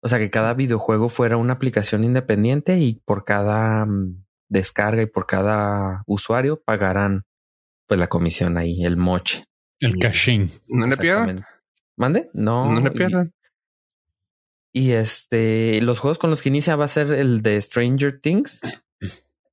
[0.04, 5.08] O sea, que cada videojuego fuera una aplicación independiente y por cada mm, descarga y
[5.08, 7.26] por cada usuario pagaran
[7.88, 9.46] pues la comisión ahí, el moche.
[9.80, 10.50] El caching.
[10.68, 11.46] ¿No le pierdan?
[11.96, 12.30] ¿Mande?
[12.32, 12.72] No.
[12.72, 13.34] No le pierdan.
[14.72, 18.22] Y, y, este, los juegos con los que inicia va a ser el de Stranger
[18.22, 18.62] Things.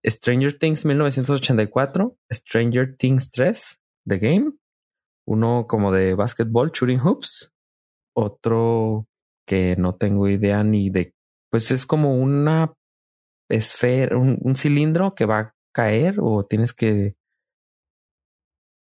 [0.04, 4.52] Stranger Things 1984, Stranger Things 3, The Game.
[5.26, 7.52] Uno como de basketball, shooting hoops.
[8.14, 9.06] Otro
[9.46, 11.14] que no tengo idea ni de,
[11.50, 12.74] pues es como una
[13.50, 17.16] esfera, un, un cilindro que va a caer o tienes que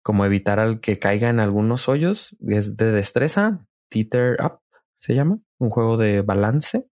[0.03, 2.37] como evitar al que caiga en algunos hoyos.
[2.41, 4.61] Es de destreza, Teeter Up
[5.01, 6.87] se llama, un juego de balance.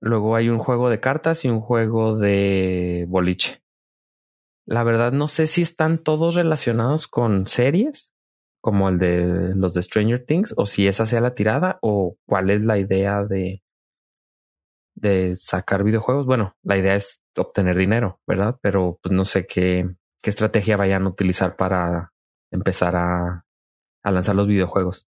[0.00, 3.62] Luego hay un juego de cartas y un juego de boliche.
[4.66, 8.12] La verdad no sé si están todos relacionados con series,
[8.60, 12.50] como el de los de Stranger Things, o si esa sea la tirada, o cuál
[12.50, 13.62] es la idea de,
[14.96, 16.26] de sacar videojuegos.
[16.26, 18.58] Bueno, la idea es obtener dinero, ¿verdad?
[18.60, 19.88] Pero pues no sé qué,
[20.20, 22.12] qué estrategia vayan a utilizar para
[22.50, 23.44] empezar a,
[24.02, 25.06] a lanzar los videojuegos.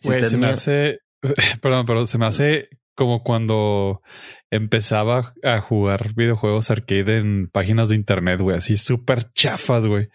[0.00, 1.00] Si Wey, se me hace,
[1.62, 4.02] perdón, pero se me hace como cuando
[4.50, 10.08] empezaba a jugar videojuegos arcade en páginas de internet, güey, así súper chafas, güey.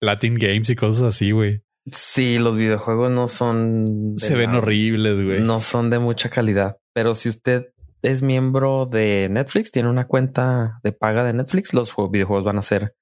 [0.00, 1.62] Latin Games y cosas así, güey.
[1.90, 4.14] Sí, los videojuegos no son...
[4.16, 5.40] Se ven horribles, güey.
[5.40, 6.78] No son de mucha calidad.
[6.92, 7.68] Pero si usted
[8.02, 12.62] es miembro de Netflix, tiene una cuenta de paga de Netflix, los videojuegos van a
[12.62, 12.94] ser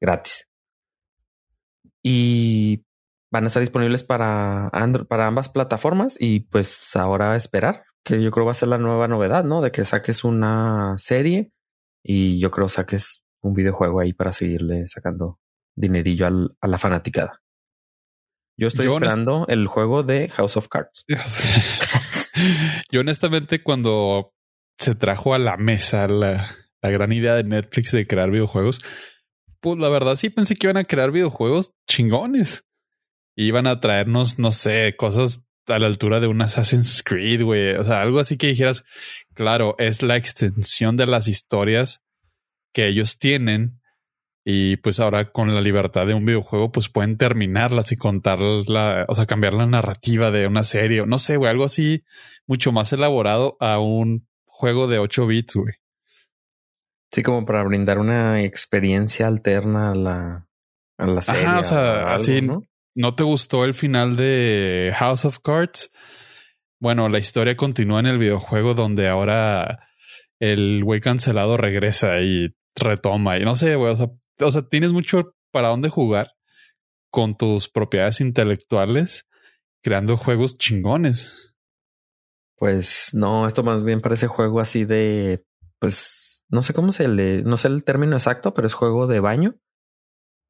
[0.00, 0.48] gratis.
[2.02, 2.84] Y
[3.30, 8.30] van a estar disponibles para, Android, para ambas plataformas y pues ahora esperar, que yo
[8.30, 9.60] creo va a ser la nueva novedad, ¿no?
[9.60, 11.52] De que saques una serie
[12.02, 15.38] y yo creo saques un videojuego ahí para seguirle sacando
[15.76, 17.40] dinerillo al, a la fanaticada.
[18.58, 21.04] Yo estoy yo esperando el juego de House of Cards.
[22.90, 24.34] yo honestamente cuando
[24.78, 28.80] se trajo a la mesa la, la gran idea de Netflix de crear videojuegos,
[29.60, 32.66] pues la verdad sí pensé que iban a crear videojuegos chingones.
[33.36, 37.76] Iban a traernos, no sé, cosas a la altura de un Assassin's Creed, güey.
[37.76, 38.84] O sea, algo así que dijeras,
[39.34, 42.02] claro, es la extensión de las historias
[42.72, 43.80] que ellos tienen.
[44.44, 49.04] Y pues ahora con la libertad de un videojuego, pues pueden terminarlas y contar la,
[49.06, 52.04] o sea, cambiar la narrativa de una serie no sé, güey, algo así
[52.46, 55.74] mucho más elaborado a un juego de 8 bits, güey.
[57.12, 60.48] Sí, como para brindar una experiencia alterna a la,
[60.96, 61.44] a la serie.
[61.44, 62.62] Ajá, o sea, algo, así ¿no?
[62.94, 65.92] ¿No te gustó el final de House of Cards?
[66.80, 69.88] Bueno, la historia continúa en el videojuego donde ahora
[70.40, 74.08] el güey cancelado regresa y retoma y no sé, güey, o sea,
[74.40, 76.32] o sea, tienes mucho para dónde jugar
[77.10, 79.28] con tus propiedades intelectuales
[79.82, 81.54] creando juegos chingones.
[82.56, 85.44] Pues no, esto más bien parece juego así de,
[85.78, 89.20] pues no sé cómo se le, no sé el término exacto, pero es juego de
[89.20, 89.56] baño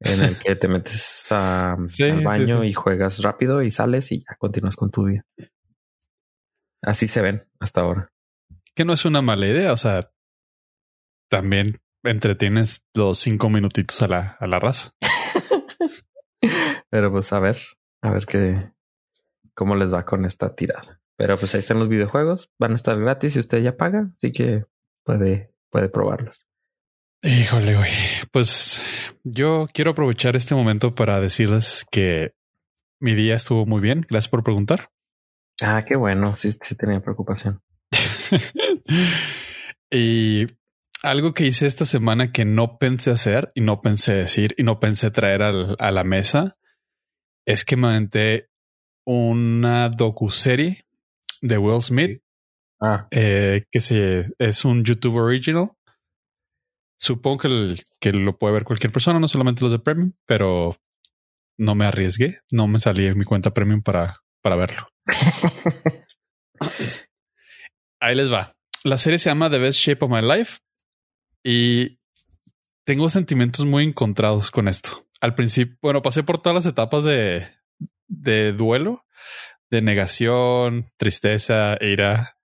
[0.01, 2.69] en el que te metes a, sí, al baño sí, sí.
[2.69, 5.25] y juegas rápido y sales y ya continúas con tu día.
[6.81, 8.11] Así se ven hasta ahora.
[8.75, 9.99] Que no es una mala idea, o sea,
[11.29, 14.91] también entretienes los cinco minutitos a la, a la raza.
[16.89, 17.57] pero pues a ver,
[18.01, 18.71] a ver qué,
[19.53, 21.01] cómo les va con esta tirada.
[21.17, 24.31] Pero pues ahí están los videojuegos, van a estar gratis si usted ya paga, así
[24.31, 24.65] que
[25.03, 26.45] puede puede probarlos.
[27.23, 27.91] Híjole, güey.
[28.31, 28.81] Pues
[29.23, 32.33] yo quiero aprovechar este momento para decirles que
[32.99, 34.05] mi día estuvo muy bien.
[34.09, 34.89] Gracias por preguntar.
[35.61, 36.35] Ah, qué bueno.
[36.35, 37.61] Sí, sí tenía preocupación.
[39.91, 40.47] y
[41.03, 44.79] algo que hice esta semana que no pensé hacer y no pensé decir y no
[44.79, 46.57] pensé traer al, a la mesa
[47.45, 48.49] es que me aventé
[49.05, 50.85] una docuserie
[51.41, 52.21] de Will Smith
[52.81, 53.07] Ah.
[53.11, 55.71] Eh, que se, es un YouTube original.
[57.01, 60.77] Supongo que, el, que lo puede ver cualquier persona, no solamente los de Premium, pero
[61.57, 62.37] no me arriesgué.
[62.51, 64.87] No me salí en mi cuenta Premium para, para verlo.
[67.99, 68.53] Ahí les va.
[68.83, 70.59] La serie se llama The Best Shape of My Life
[71.43, 71.99] y
[72.85, 75.07] tengo sentimientos muy encontrados con esto.
[75.21, 77.47] Al principio, bueno, pasé por todas las etapas de,
[78.09, 79.07] de duelo,
[79.71, 82.37] de negación, tristeza, ira,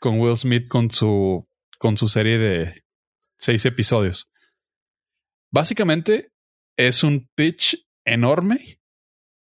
[0.00, 1.46] con Will Smith con su,
[1.78, 2.82] con su serie de
[3.38, 4.30] seis episodios.
[5.50, 6.32] Básicamente
[6.76, 8.80] es un pitch enorme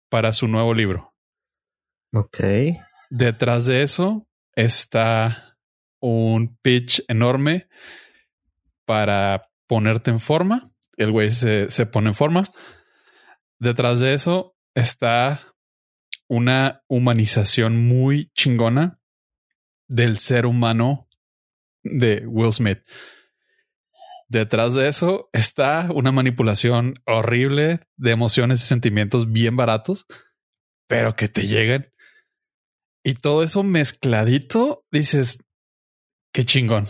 [0.09, 1.14] para su nuevo libro.
[2.12, 2.40] Ok.
[3.11, 5.57] Detrás de eso está
[6.01, 7.68] un pitch enorme
[8.85, 10.70] para ponerte en forma.
[10.97, 12.44] El güey se, se pone en forma.
[13.59, 15.40] Detrás de eso está
[16.29, 19.01] una humanización muy chingona
[19.88, 21.09] del ser humano
[21.83, 22.81] de Will Smith.
[24.35, 30.07] Detrás de eso está una manipulación horrible de emociones y sentimientos bien baratos,
[30.88, 31.92] pero que te llegan.
[33.05, 35.38] Y todo eso mezcladito, dices,
[36.33, 36.85] qué chingón,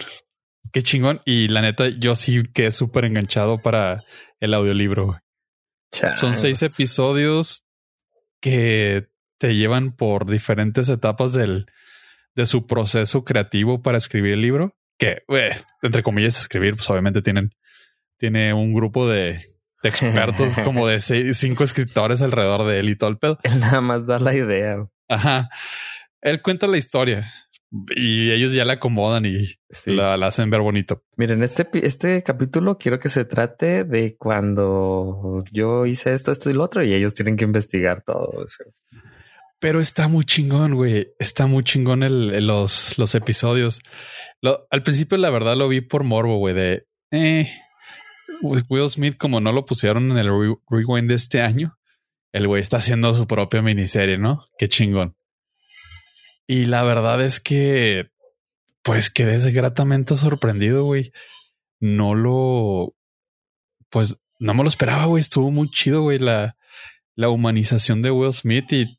[0.73, 1.21] qué chingón.
[1.27, 4.05] Y la neta, yo sí quedé súper enganchado para
[4.41, 5.21] el audiolibro.
[6.15, 7.67] Son seis episodios
[8.41, 11.67] que te llevan por diferentes etapas del,
[12.35, 14.79] de su proceso creativo para escribir el libro.
[14.99, 15.23] Que,
[15.83, 17.51] entre comillas, escribir, pues obviamente tienen,
[18.17, 19.41] tiene un grupo de,
[19.85, 23.39] expertos como de cinco escritores alrededor de él y todo el pedo.
[23.43, 24.87] Él nada más da la idea.
[25.09, 25.49] Ajá.
[26.21, 27.33] Él cuenta la historia
[27.95, 29.47] y ellos ya la acomodan y
[29.87, 31.03] la, hacen ver bonito.
[31.17, 36.55] Miren, este, este capítulo quiero que se trate de cuando yo hice esto, esto y
[36.55, 38.65] lo otro y ellos tienen que investigar todo eso.
[39.61, 41.09] Pero está muy chingón, güey.
[41.19, 43.81] Está muy chingón el, los, los episodios.
[44.71, 47.51] al principio, la verdad, lo vi por morbo, güey, de eh,
[48.43, 51.79] Will Smith, como no lo pusieron en el rewind de este año,
[52.33, 54.45] el güey está haciendo su propia miniserie, ¿no?
[54.59, 55.17] Qué chingón.
[56.47, 58.11] Y la verdad es que,
[58.83, 61.13] pues quedé gratamente sorprendido, güey.
[61.81, 62.95] No lo,
[63.89, 65.21] pues no me lo esperaba, güey.
[65.21, 66.57] Estuvo muy chido, güey, la,
[67.15, 68.99] la humanización de Will Smith y,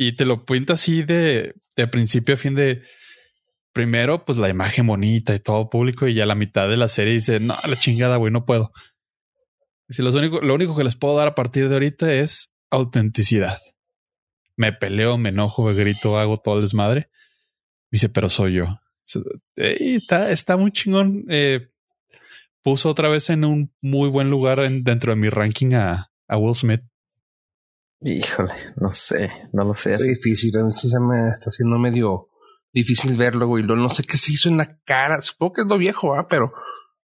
[0.00, 2.82] y te lo cuenta así de, de principio a fin de,
[3.72, 7.14] primero, pues la imagen bonita y todo público, y ya la mitad de la serie
[7.14, 8.72] dice, no, la chingada, güey, no puedo.
[9.88, 13.58] Si lo único, lo único que les puedo dar a partir de ahorita es autenticidad
[14.60, 17.08] me peleo, me enojo, me grito, hago todo el desmadre.
[17.90, 18.78] Dice, pero soy yo.
[19.56, 21.24] está, está muy chingón.
[21.30, 21.70] Eh,
[22.62, 26.54] puso otra vez en un muy buen lugar dentro de mi ranking a, a Will
[26.54, 26.82] Smith.
[28.02, 29.94] Híjole, no sé, no lo sé.
[29.94, 32.28] Es difícil, a mí sí se me está haciendo medio
[32.72, 33.64] difícil verlo, güey.
[33.64, 35.20] No sé qué se hizo en la cara.
[35.20, 36.26] Supongo que es lo viejo, ¿ah?
[36.28, 36.52] Pero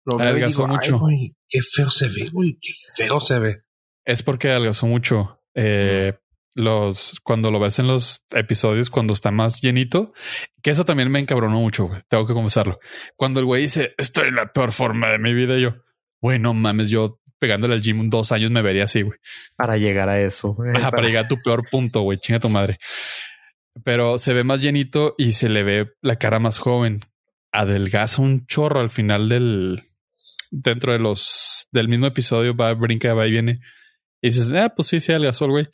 [0.05, 1.01] lo adelgazó mucho.
[1.47, 2.59] qué feo se ve, güey.
[2.61, 3.63] Qué feo se ve.
[4.05, 5.39] Es porque adelgazó mucho.
[5.55, 6.13] Eh,
[6.55, 10.13] los cuando lo ves en los episodios cuando está más llenito,
[10.61, 12.01] que eso también me encabronó mucho, güey.
[12.07, 12.79] Tengo que confesarlo.
[13.15, 15.75] Cuando el güey dice, estoy en la peor forma de mi vida, yo,
[16.21, 19.19] güey, no mames, yo pegándole al gym dos años me vería así, güey.
[19.57, 20.55] Para llegar a eso.
[20.55, 22.17] para llegar a tu peor punto, güey.
[22.19, 22.79] Chinga tu madre.
[23.83, 27.01] Pero se ve más llenito y se le ve la cara más joven.
[27.51, 29.83] Adelgaza un chorro al final del
[30.51, 33.59] dentro de los del mismo episodio va, brinca, va y viene.
[34.21, 35.67] Y dices, ah, pues sí, sí, adelgazó el güey.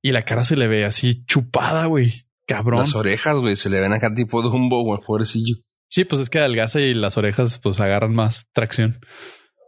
[0.00, 2.14] Y la cara se le ve así chupada, güey.
[2.46, 2.78] Cabrón.
[2.78, 5.56] Las orejas, güey, se le ven acá tipo de un güey, pobrecillo.
[5.90, 8.98] Sí, pues es que adelgaza y las orejas pues agarran más tracción,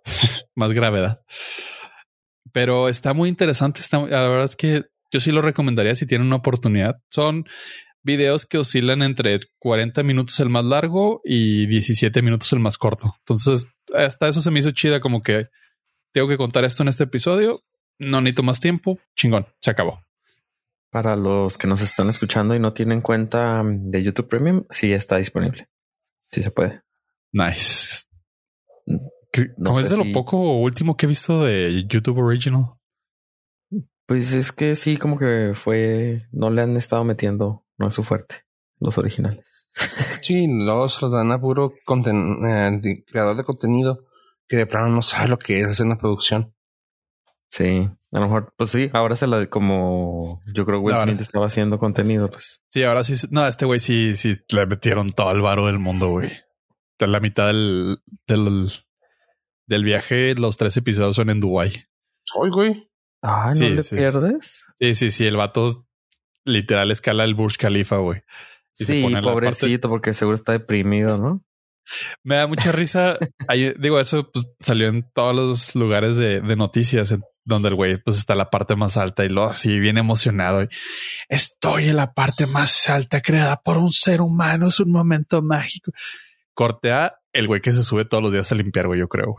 [0.55, 1.21] más gravedad.
[2.53, 3.81] Pero está muy interesante.
[3.81, 6.97] Está, la verdad es que yo sí lo recomendaría si tienen una oportunidad.
[7.11, 7.45] Son
[8.03, 13.15] videos que oscilan entre 40 minutos el más largo y 17 minutos el más corto.
[13.21, 15.49] Entonces, hasta eso se me hizo chida como que
[16.13, 17.63] tengo que contar esto en este episodio.
[17.99, 18.99] No necesito más tiempo.
[19.17, 20.03] Chingón, se acabó.
[20.91, 25.17] Para los que nos están escuchando y no tienen cuenta de YouTube Premium, sí está
[25.17, 25.69] disponible.
[26.31, 26.83] Sí se puede.
[27.33, 28.05] Nice.
[29.57, 32.75] No es de lo poco último que he visto de YouTube Original.
[34.07, 38.03] Pues es que sí, como que fue, no le han estado metiendo, no es su
[38.03, 38.45] fuerte,
[38.81, 39.69] los originales.
[40.23, 44.05] Sí, los los dan a puro eh, creador de contenido
[44.47, 46.55] que de plano no sabe lo que es hacer una producción.
[47.51, 51.21] Sí, a lo mejor, pues sí, ahora se la como yo creo que Will Smith
[51.21, 52.63] estaba haciendo contenido, pues.
[52.71, 56.09] Sí, ahora sí, no, este güey sí, sí le metieron todo el varo del mundo,
[56.09, 56.31] güey.
[56.99, 58.71] De la mitad del, del,
[59.69, 61.71] del viaje, los tres episodios son en Dubai.
[61.71, 62.91] Ay, güey.
[63.23, 64.65] Ah, ¿no le pierdes?
[64.81, 65.27] Sí, sí, sí.
[65.27, 65.87] El vato
[66.45, 68.23] literal escala el Burj Khalifa, güey.
[68.73, 71.45] Sí, pobrecito, porque seguro está deprimido, ¿no?
[72.23, 73.19] Me da mucha risa.
[73.79, 77.15] digo, eso pues, salió en todos los lugares de, de noticias,
[77.45, 80.67] donde el güey pues está en la parte más alta y lo así bien emocionado.
[81.29, 84.69] Estoy en la parte más alta creada por un ser humano.
[84.69, 85.93] Es un momento mágico.
[86.55, 89.37] Cortea el güey que se sube todos los días a limpiar, güey, yo creo.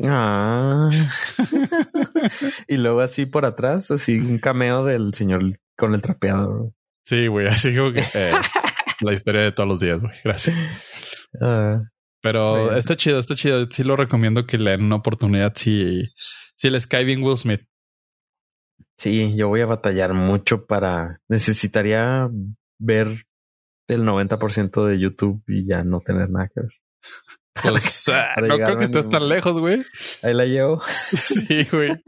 [0.00, 0.90] Ah.
[2.68, 5.42] y luego así por atrás, así un cameo del señor
[5.76, 6.72] con el trapeador.
[7.04, 8.32] Sí, güey, así como que eh,
[9.00, 10.14] la historia de todos los días, güey.
[10.24, 10.56] Gracias.
[11.40, 11.82] Ah.
[12.22, 13.66] Pero está chido, está chido.
[13.70, 16.08] Sí lo recomiendo que le den una oportunidad si,
[16.56, 17.62] si les cae bien Will Smith.
[18.96, 21.20] Sí, yo voy a batallar mucho para.
[21.28, 22.28] Necesitaría
[22.78, 23.26] ver
[23.88, 26.70] el 90% de YouTube y ya no tener nada que ver.
[27.54, 29.82] Pues, ah, no creo que estés tan lejos, güey.
[30.22, 30.80] Ahí la llevo.
[30.86, 31.92] sí, güey.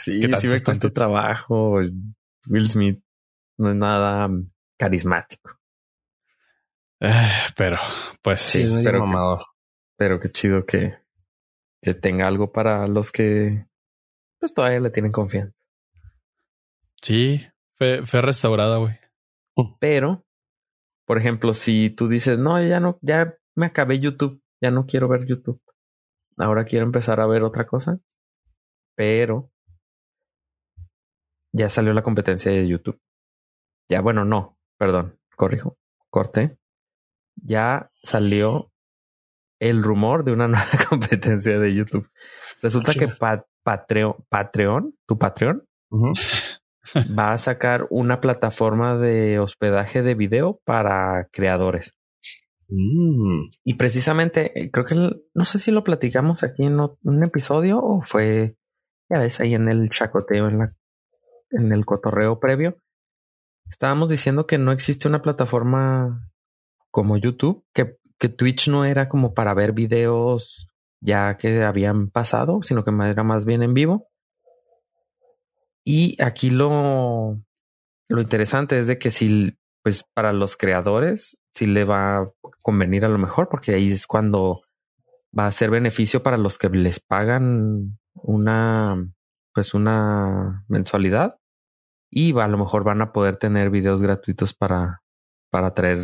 [0.00, 1.80] Sí, sí me cuesta trabajo.
[2.48, 3.00] Will Smith
[3.56, 4.28] no es nada
[4.76, 5.60] carismático.
[6.98, 7.76] Eh, pero,
[8.20, 9.44] pues sí, pero, que,
[9.96, 10.98] pero qué chido que,
[11.80, 13.68] que tenga algo para los que
[14.40, 15.54] pues todavía le tienen confianza.
[17.00, 17.46] Sí,
[17.76, 18.98] fue, fue restaurada, güey.
[19.78, 20.24] Pero,
[21.06, 25.08] por ejemplo, si tú dices, no, ya no, ya me acabé YouTube, ya no quiero
[25.08, 25.60] ver YouTube.
[26.36, 27.98] Ahora quiero empezar a ver otra cosa.
[28.96, 29.50] Pero
[31.52, 33.00] ya salió la competencia de YouTube.
[33.90, 35.76] Ya, bueno, no, perdón, corrijo,
[36.10, 36.58] corté.
[37.34, 38.70] Ya salió
[39.60, 42.08] el rumor de una nueva competencia de YouTube.
[42.62, 45.66] Resulta que Patreon, Patreon, tu Patreon,
[47.18, 51.97] va a sacar una plataforma de hospedaje de video para creadores.
[52.68, 53.48] Mm.
[53.64, 58.02] Y precisamente, eh, creo que no sé si lo platicamos aquí en un episodio o
[58.02, 58.56] fue,
[59.10, 60.72] ya ves, ahí en el chacoteo, en la,
[61.50, 62.76] en el cotorreo previo.
[63.70, 66.30] Estábamos diciendo que no existe una plataforma
[66.90, 70.68] como YouTube, que, que Twitch no era como para ver videos
[71.00, 74.08] ya que habían pasado, sino que era más bien en vivo.
[75.84, 77.40] Y aquí lo,
[78.08, 82.30] lo interesante es de que si, pues para los creadores, si le va a
[82.62, 84.62] convenir a lo mejor, porque ahí es cuando
[85.36, 88.96] va a ser beneficio para los que les pagan una,
[89.52, 91.38] pues una mensualidad
[92.10, 95.02] y va, a lo mejor van a poder tener videos gratuitos para,
[95.50, 96.00] para traer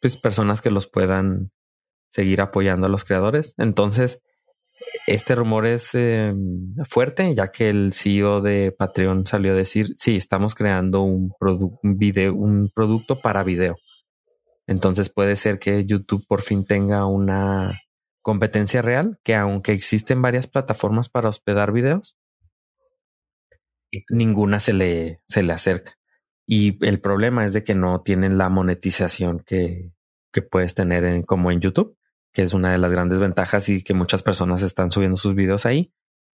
[0.00, 1.52] pues, personas que los puedan
[2.10, 3.54] seguir apoyando a los creadores.
[3.58, 4.22] Entonces,
[5.06, 10.16] este rumor es em, fuerte, ya que el CEO de Patreon salió a decir, sí,
[10.16, 13.76] estamos creando un, un, video, un producto para video.
[14.66, 17.82] Entonces puede ser que YouTube por fin tenga una
[18.20, 22.18] competencia real, que aunque existen varias plataformas para hospedar videos,
[24.10, 25.96] ninguna se le, se le acerca.
[26.46, 29.92] Y el problema es de que no tienen la monetización que,
[30.32, 31.95] que puedes tener en, como en YouTube,
[32.36, 35.64] que es una de las grandes ventajas y que muchas personas están subiendo sus videos
[35.64, 35.90] ahí.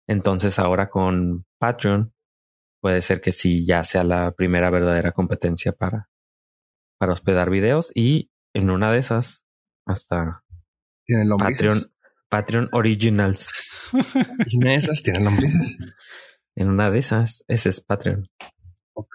[0.09, 2.13] Entonces ahora con Patreon
[2.81, 6.11] puede ser que sí ya sea la primera verdadera competencia para,
[6.99, 9.47] para hospedar videos y en una de esas
[9.87, 10.43] hasta
[11.39, 11.79] Patreon,
[12.29, 13.49] Patreon Originals.
[14.49, 15.79] ¿Y una de esas tiene lombrices?
[16.57, 18.29] En una de esas, ese es Patreon.
[18.95, 19.15] Ok.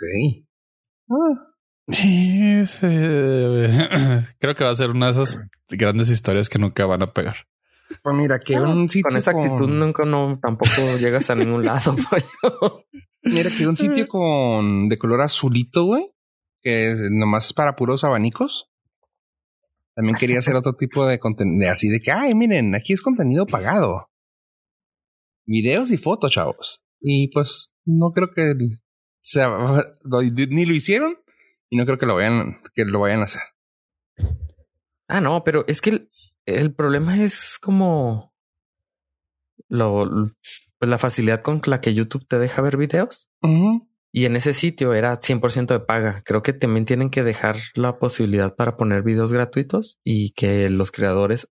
[1.09, 1.46] Ah.
[4.39, 7.47] creo que va a ser una de esas grandes historias que nunca van a pegar.
[8.03, 11.95] Pues mira, que un sitio con esa actitud nunca no tampoco llegas a ningún lado.
[13.23, 16.11] mira, que un sitio con de color azulito, güey,
[16.61, 18.69] que nomás es para puros abanicos.
[19.95, 23.45] También quería hacer otro tipo de contenido, así de que, ay, miren, aquí es contenido
[23.45, 24.09] pagado.
[25.45, 26.83] Videos y fotos, chavos.
[26.99, 28.53] Y pues no creo que
[29.21, 29.49] sea,
[30.49, 31.15] ni lo hicieron
[31.69, 33.41] y no creo que lo vayan, que lo vayan a hacer.
[35.07, 36.09] Ah, no, pero es que
[36.45, 38.33] el, problema es como
[39.69, 40.29] lo,
[40.79, 43.29] pues la facilidad con la que YouTube te deja ver videos.
[44.11, 46.23] Y en ese sitio era 100% de paga.
[46.25, 50.91] Creo que también tienen que dejar la posibilidad para poner videos gratuitos y que los
[50.91, 51.47] creadores,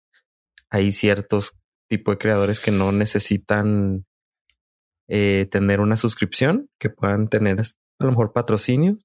[0.70, 1.56] hay ciertos
[1.88, 4.04] tipos de creadores que no necesitan
[5.08, 8.98] eh, tener una suscripción, que puedan tener a lo mejor patrocinio.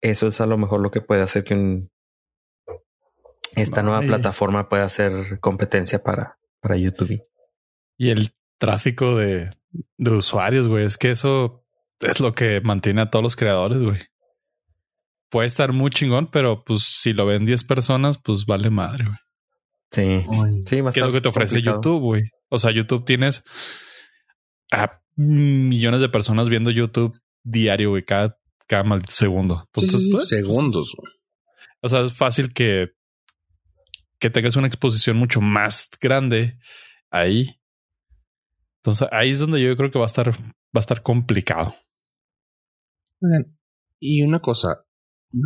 [0.00, 1.88] Eso es a lo mejor lo que puede hacer que
[3.56, 7.20] esta nueva plataforma pueda hacer competencia para, para YouTube.
[7.96, 9.50] Y el tráfico de,
[9.96, 11.64] de usuarios, güey, es que eso
[12.00, 14.00] es lo que mantiene a todos los creadores, güey.
[15.30, 19.18] Puede estar muy chingón, pero pues si lo ven 10 personas, pues vale madre, güey.
[19.90, 20.24] Sí,
[20.66, 22.30] sí, ¿Qué es lo que te ofrece YouTube, güey?
[22.50, 23.42] O sea, YouTube tienes
[24.70, 28.37] a millones de personas viendo YouTube diario, güey, cada,
[28.68, 29.64] cada segundo.
[29.72, 30.94] Entonces, pues, segundos.
[30.96, 31.12] Güey.
[31.80, 32.90] O sea, es fácil que,
[34.20, 36.58] que tengas una exposición mucho más grande
[37.10, 37.60] ahí.
[38.82, 41.74] Entonces, ahí es donde yo creo que va a estar, va a estar complicado.
[43.98, 44.84] Y una cosa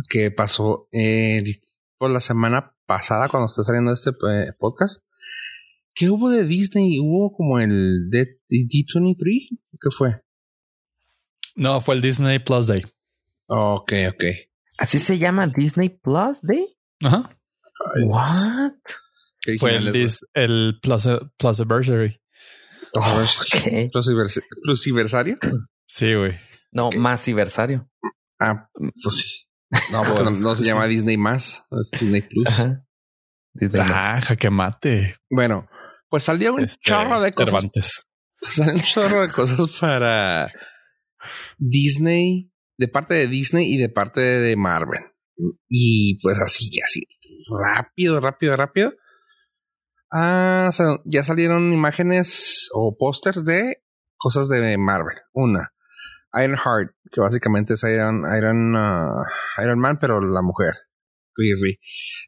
[0.09, 0.87] que pasó
[1.97, 5.03] por la semana pasada cuando está saliendo este eh, podcast,
[5.95, 6.99] ¿qué hubo de Disney?
[6.99, 9.59] ¿Hubo como el D D23?
[9.71, 10.21] ¿Qué fue?
[11.55, 12.83] No, fue el Disney Plus Day.
[13.55, 14.23] Ok, ok.
[14.79, 16.75] ¿Así se llama Disney Plus Day?
[17.03, 17.29] Ajá.
[18.03, 18.71] What?
[19.59, 22.19] Fue el, el Plus, Plus Anniversary.
[22.95, 23.25] Oh,
[23.55, 23.91] okay.
[24.63, 25.37] ¿Plusiversario?
[25.85, 26.39] Sí, güey.
[26.71, 27.87] No, más masiversario.
[28.39, 28.69] Ah,
[29.03, 29.47] pues sí.
[29.91, 32.47] No, pues, no, se llama Disney más, es Disney Plus.
[32.47, 32.83] Ajá.
[33.53, 35.17] Disney ah, jaque mate.
[35.29, 35.67] Bueno,
[36.09, 37.49] pues salió un este, chorro de cosas.
[37.49, 38.03] Cervantes.
[38.41, 40.51] Salió un chorro de cosas para
[41.57, 45.01] Disney, de parte de Disney y de parte de Marvel.
[45.67, 47.03] Y pues así, así,
[47.49, 48.93] rápido, rápido, rápido.
[50.11, 50.69] Ah,
[51.05, 53.83] ya salieron imágenes o pósters de
[54.15, 55.17] cosas de Marvel.
[55.33, 55.73] Una,
[56.35, 59.23] Iron Heart, que básicamente es Iron, Iron, uh,
[59.63, 60.73] Iron Man, pero la mujer.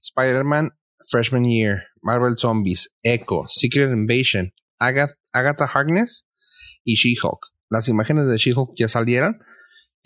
[0.01, 0.71] Spider-Man,
[1.09, 6.27] Freshman Year, Marvel Zombies, Echo, Secret Invasion, Agatha Harkness
[6.83, 7.39] y She-Hulk.
[7.69, 9.39] Las imágenes de She-Hulk ya salieron,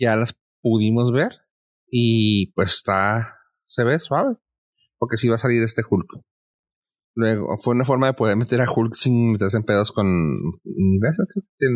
[0.00, 1.32] ya las pudimos ver
[1.90, 3.36] y pues está,
[3.66, 4.36] se ve suave,
[4.98, 6.20] porque sí va a salir este Hulk.
[7.16, 10.06] Luego, fue una forma de poder meter a Hulk sin meterse en pedos con
[10.64, 11.26] Universal,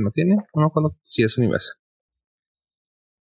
[0.03, 1.75] no tiene, no acuerdo si es Universal.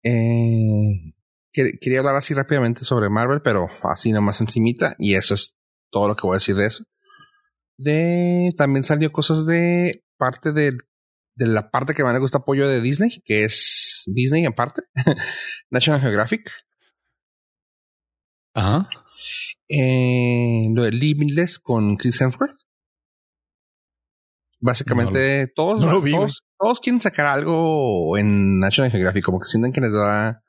[0.04, 1.14] Eh,
[1.52, 5.58] quería hablar así rápidamente sobre Marvel, pero así nomás encimita, y eso es
[5.92, 6.84] todo lo que voy a decir de eso.
[7.78, 10.78] De, también salió cosas de parte de,
[11.38, 14.82] de la parte que más me gusta apoyo de Disney, que es Disney en parte,
[15.70, 16.52] National Geographic.
[18.54, 18.90] Ajá.
[19.70, 22.58] Eh, lo de Limitless con Chris Hemsworth.
[24.60, 29.94] Básicamente todos, todos, todos, quieren sacar algo en National Geographic, como que sienten que les
[29.94, 30.44] da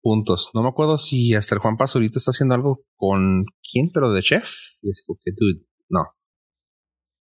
[0.00, 0.50] puntos.
[0.54, 4.22] No me acuerdo si hasta el Juan ahorita está haciendo algo con quién, pero de
[4.22, 4.48] chef.
[4.82, 6.14] Y es que, dude, no.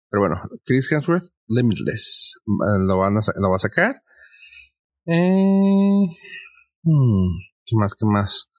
[0.09, 2.39] Pero bueno, Chris Hemsworth, Limitless.
[2.45, 4.01] Lo, van a, lo va a sacar.
[5.05, 6.05] Eh,
[6.83, 7.95] hmm, ¿Qué más?
[7.95, 8.49] ¿Qué más?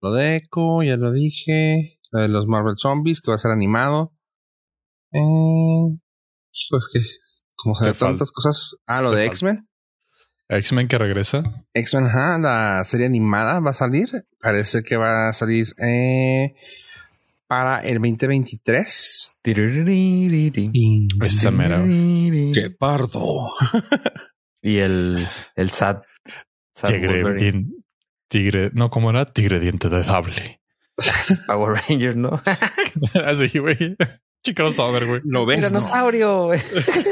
[0.00, 1.98] Lo de Echo, ya lo dije.
[2.12, 4.12] Lo de los Marvel Zombies, que va a ser animado.
[5.12, 5.98] Eh,
[6.70, 7.00] pues que,
[7.56, 8.76] como se tantas cosas.
[8.86, 9.68] Ah, lo de X-Men.
[10.48, 11.42] X-Men que regresa.
[11.74, 14.08] X-Men, ajá, la serie animada va a salir.
[14.40, 16.54] Parece que va a salir eh,
[17.46, 19.32] para el 2023.
[21.22, 21.84] Esa mera.
[21.84, 23.50] ¡Qué pardo!
[24.62, 26.02] y el, el sad.
[26.84, 27.22] tigre,
[28.28, 29.24] tigre, no, ¿cómo era?
[29.32, 30.60] Tigre diente de sable.
[31.46, 32.42] Power Ranger, ¿no?
[33.24, 33.96] Así, güey.
[34.54, 35.20] crossover, güey.
[35.24, 35.64] Lo ves.
[35.64, 36.50] Dinosaurio.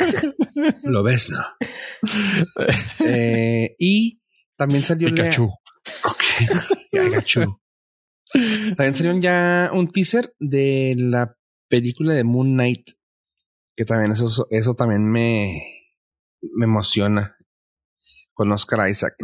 [0.85, 1.45] Lo ves, ¿no?
[3.07, 4.21] eh, y
[4.57, 5.09] también salió.
[5.09, 5.53] Pikachu.
[6.05, 6.23] Ok.
[6.91, 7.61] Pikachu.
[8.77, 11.37] También salió ya un teaser de la
[11.69, 12.91] película de Moon Knight.
[13.77, 15.93] Que también eso, eso también me,
[16.41, 17.37] me emociona.
[18.33, 19.15] Con Oscar Isaac.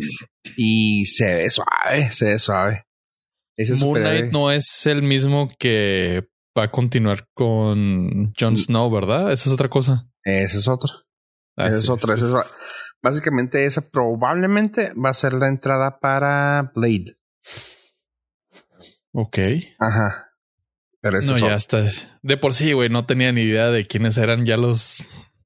[0.56, 2.86] Y se ve suave, se ve suave.
[3.80, 8.56] Moon Knight no es el mismo que va a continuar con Jon mm.
[8.56, 9.32] Snow, ¿verdad?
[9.32, 10.08] Esa es otra cosa.
[10.24, 10.90] Esa es otra.
[11.56, 12.14] Ah, esa es otra.
[13.02, 17.16] básicamente esa probablemente va a ser la entrada para Blade.
[19.12, 19.38] Ok.
[19.78, 20.30] Ajá.
[21.00, 21.90] Pero no, ya está.
[22.22, 25.02] De por sí, güey, no tenía ni idea de quiénes eran ya los,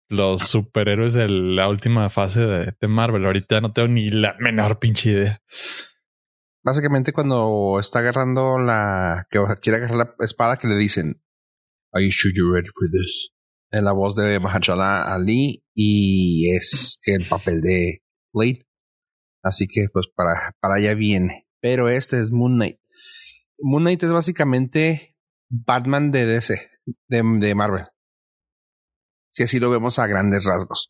[0.09, 3.25] los superhéroes de la última fase de, de Marvel.
[3.25, 5.43] Ahorita no tengo ni la menor pinche idea.
[6.65, 9.27] Básicamente cuando está agarrando la...
[9.31, 11.23] que quiere agarrar la espada que le dicen
[11.93, 13.31] Are you sure you're ready for this?
[13.71, 18.03] En la voz de Mahershala Ali y es el papel de
[18.33, 18.67] Blade.
[19.43, 21.47] Así que pues para, para allá viene.
[21.61, 22.79] Pero este es Moon Knight.
[23.59, 25.17] Moon Knight es básicamente
[25.49, 26.55] Batman de DC,
[27.09, 27.85] de, de Marvel.
[29.31, 30.89] Si así lo vemos a grandes rasgos.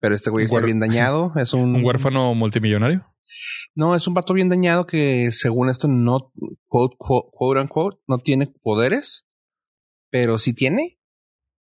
[0.00, 1.32] Pero este güey está bien dañado.
[1.36, 3.06] Es un, un huérfano multimillonario.
[3.74, 6.32] No, es un vato bien dañado que según esto no,
[6.66, 9.26] quote, quote, unquote, no tiene poderes,
[10.10, 10.98] pero sí tiene.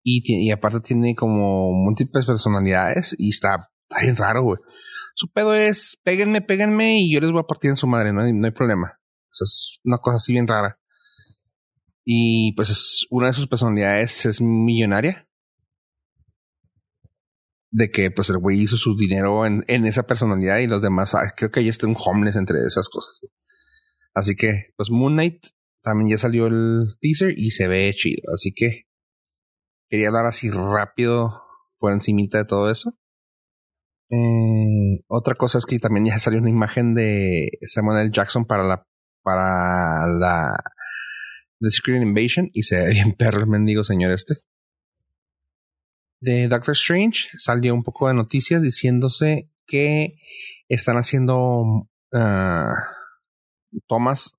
[0.04, 3.70] Y, y aparte tiene como múltiples personalidades y está,
[4.02, 4.58] bien raro, güey.
[5.16, 8.24] Su pedo es, péguenme, péguenme y yo les voy a partir en su madre, no
[8.24, 9.01] no hay problema.
[9.32, 10.80] Es una cosa así bien rara.
[12.04, 15.28] Y pues es, una de sus personalidades es millonaria
[17.72, 21.16] de que pues el güey hizo su dinero en, en esa personalidad y los demás,
[21.16, 23.22] ah, creo que ahí está un homeless entre esas cosas.
[24.14, 25.46] Así que, pues Moon Knight
[25.82, 28.22] también ya salió el teaser y se ve chido.
[28.34, 28.88] Así que
[29.90, 31.44] quería hablar así rápido
[31.78, 32.94] por encimita de todo eso.
[34.10, 38.12] Eh, otra cosa es que también ya salió una imagen de Samuel L.
[38.12, 38.86] Jackson para la
[39.24, 40.64] para la
[41.60, 44.36] The Screen Invasion y se ve bien perro el mendigo señor este
[46.22, 50.16] de Doctor Strange salió un poco de noticias diciéndose que
[50.70, 52.74] están haciendo ah,
[53.88, 54.34] tomas,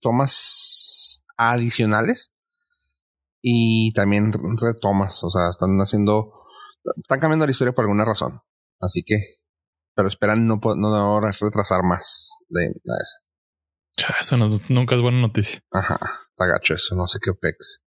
[0.00, 2.30] tomas adicionales
[3.42, 6.32] y también retomas, o sea, están haciendo,
[6.96, 8.40] están cambiando la historia por alguna razón.
[8.80, 9.16] Así que,
[9.94, 12.94] pero esperan no, no retrasar más de, de
[13.96, 14.12] eso.
[14.20, 14.36] Eso
[14.68, 15.60] nunca es buena noticia.
[15.70, 15.98] Ajá,
[16.30, 17.82] está gacho eso, no sé qué pex.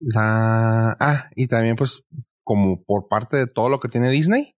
[0.00, 0.96] La...
[1.00, 2.06] Ah, y también pues
[2.42, 4.56] como por parte de todo lo que tiene Disney,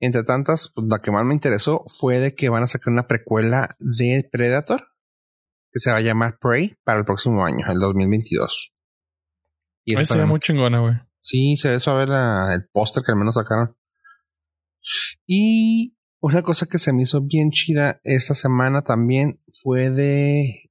[0.00, 3.06] entre tantas, pues la que más me interesó fue de que van a sacar una
[3.06, 4.88] precuela de Predator
[5.72, 8.72] que se va a llamar Prey para el próximo año, el 2022.
[9.84, 10.94] Y se ve muy chingona, güey.
[11.20, 12.08] Sí, se ve ver
[12.52, 13.76] el póster que al menos sacaron.
[15.26, 20.70] Y una cosa que se me hizo bien chida esta semana también fue de,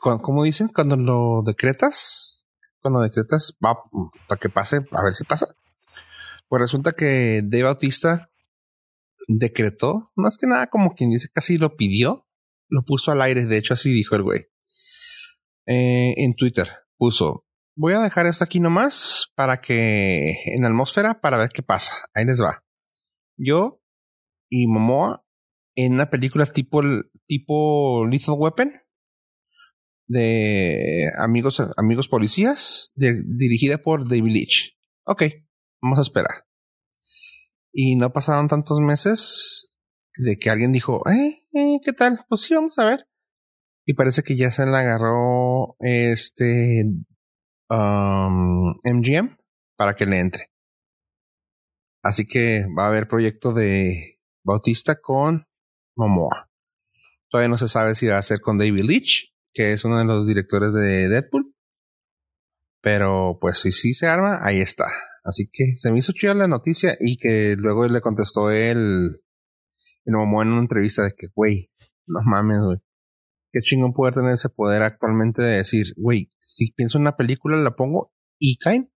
[0.00, 0.68] ¿cómo dicen?
[0.68, 2.46] Cuando lo decretas,
[2.80, 3.74] cuando decretas, va
[4.28, 5.48] para que pase, a ver si pasa.
[6.46, 8.30] Pues resulta que Dave Bautista
[9.26, 12.28] decretó, más que nada como quien dice, casi lo pidió,
[12.68, 14.46] lo puso al aire, de hecho así dijo el güey.
[15.66, 21.20] Eh, en Twitter puso, voy a dejar esto aquí nomás para que en la atmósfera
[21.20, 21.96] para ver qué pasa.
[22.14, 22.62] Ahí les va.
[23.36, 23.80] Yo
[24.48, 25.24] y Momoa
[25.74, 26.82] en una película tipo,
[27.26, 28.72] tipo Lethal Weapon
[30.08, 34.76] de amigos, amigos policías dirigida por David Leitch.
[35.04, 35.22] Ok,
[35.82, 36.46] vamos a esperar.
[37.72, 39.70] Y no pasaron tantos meses
[40.16, 42.24] de que alguien dijo, eh, eh, ¿qué tal?
[42.28, 43.06] Pues sí, vamos a ver.
[43.84, 46.84] Y parece que ya se le agarró este
[47.68, 49.36] MGM um,
[49.76, 50.50] para que le entre.
[52.02, 54.15] Así que va a haber proyecto de
[54.46, 55.44] Bautista con
[55.96, 56.48] Momoa.
[57.28, 60.04] Todavía no se sabe si va a ser con David Leitch, que es uno de
[60.04, 61.52] los directores de Deadpool.
[62.80, 64.84] Pero pues si sí se arma, ahí está.
[65.24, 69.20] Así que se me hizo chida la noticia y que luego le contestó él,
[70.04, 71.72] el Momoa en una entrevista de que, güey,
[72.06, 72.78] no mames, güey.
[73.52, 77.56] Qué chingón poder tener ese poder actualmente de decir, güey, si pienso en una película,
[77.56, 78.92] la pongo y caen.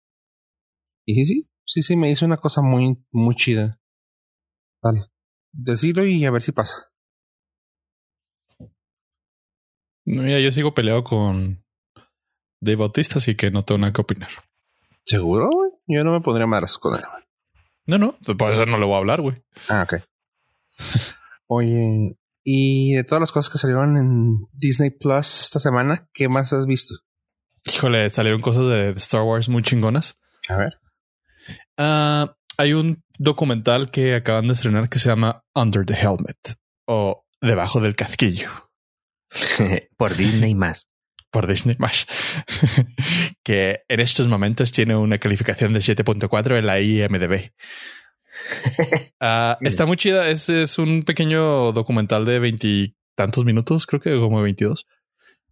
[1.08, 3.82] Y sí, sí, sí, sí, me hizo una cosa muy, muy chida.
[4.84, 5.10] Vale.
[5.52, 6.92] Decirlo y a ver si pasa.
[10.06, 11.64] Mira, yo sigo peleado con
[12.62, 14.32] Dave Bautista, así que no tengo nada que opinar.
[15.06, 15.72] ¿Seguro, güey?
[15.88, 17.24] Yo no me podría más con él, güey.
[17.86, 19.44] No, no, por eso no le voy a hablar, güey.
[19.70, 20.04] Ah, ok.
[21.48, 26.54] Oye, y de todas las cosas que salieron en Disney Plus esta semana, ¿qué más
[26.54, 26.96] has visto?
[27.66, 30.18] Híjole, salieron cosas de, Star Wars muy chingonas.
[30.48, 30.80] A ver.
[31.78, 37.26] Ah, hay un documental que acaban de estrenar que se llama Under the Helmet o
[37.40, 38.50] Debajo del Casquillo.
[39.98, 40.90] Por Disney más
[41.32, 42.08] por Disney más,
[43.44, 47.52] que en estos momentos tiene una calificación de 7.4 en la IMDB.
[49.20, 50.30] Ah, está muy chida.
[50.30, 54.88] Es, es un pequeño documental de veintitantos minutos, creo que como 22,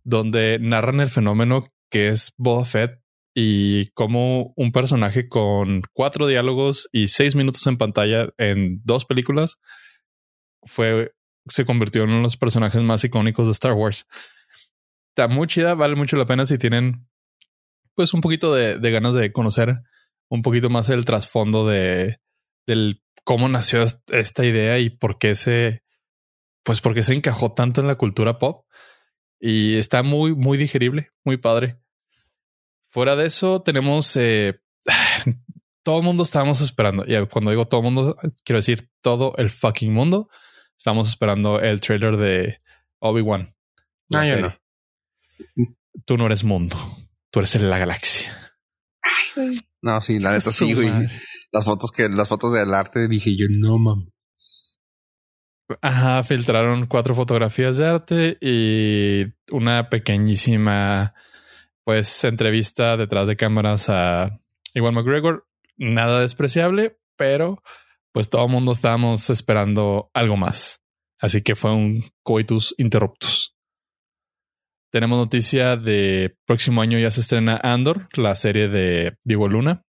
[0.03, 2.99] donde narran el fenómeno que es Boba Fett
[3.39, 9.59] y cómo un personaje con cuatro diálogos y seis minutos en pantalla en dos películas
[10.63, 11.11] fue
[11.47, 14.07] se convirtió en uno de los personajes más icónicos de Star Wars
[15.09, 17.07] está muy chida, vale mucho la pena si tienen
[17.93, 19.81] pues un poquito de, ganas de conocer
[20.29, 22.19] un poquito más el trasfondo de
[22.65, 25.83] del cómo nació esta idea y por qué se
[26.63, 28.65] pues porque se encajó tanto en la cultura pop
[29.39, 31.77] y está muy muy digerible, muy padre.
[32.97, 34.59] Fuera de eso tenemos eh,
[35.83, 39.51] todo el mundo estábamos esperando y cuando digo todo el mundo quiero decir todo el
[39.51, 40.31] fucking mundo
[40.75, 42.59] estamos esperando el trailer de
[42.97, 43.55] Obi-Wan.
[44.11, 44.57] Ah, yo no.
[46.05, 46.75] Tú no eres mundo,
[47.29, 48.31] tú eres la galaxia.
[49.83, 50.89] No, sí, la neta sí, güey.
[51.51, 54.79] Las fotos que, las fotos del arte dije yo, no mames.
[55.83, 61.13] Ajá, filtraron cuatro fotografías de arte y una pequeñísima,
[61.87, 64.41] pues, entrevista detrás de cámaras a
[64.73, 65.47] Iwan McGregor.
[65.77, 67.63] Nada despreciable, pero
[68.11, 70.83] pues todo el mundo estábamos esperando algo más.
[71.21, 73.55] Así que fue un coitus interruptus.
[74.91, 79.85] Tenemos noticia de próximo año ya se estrena Andor, la serie de Diego Luna,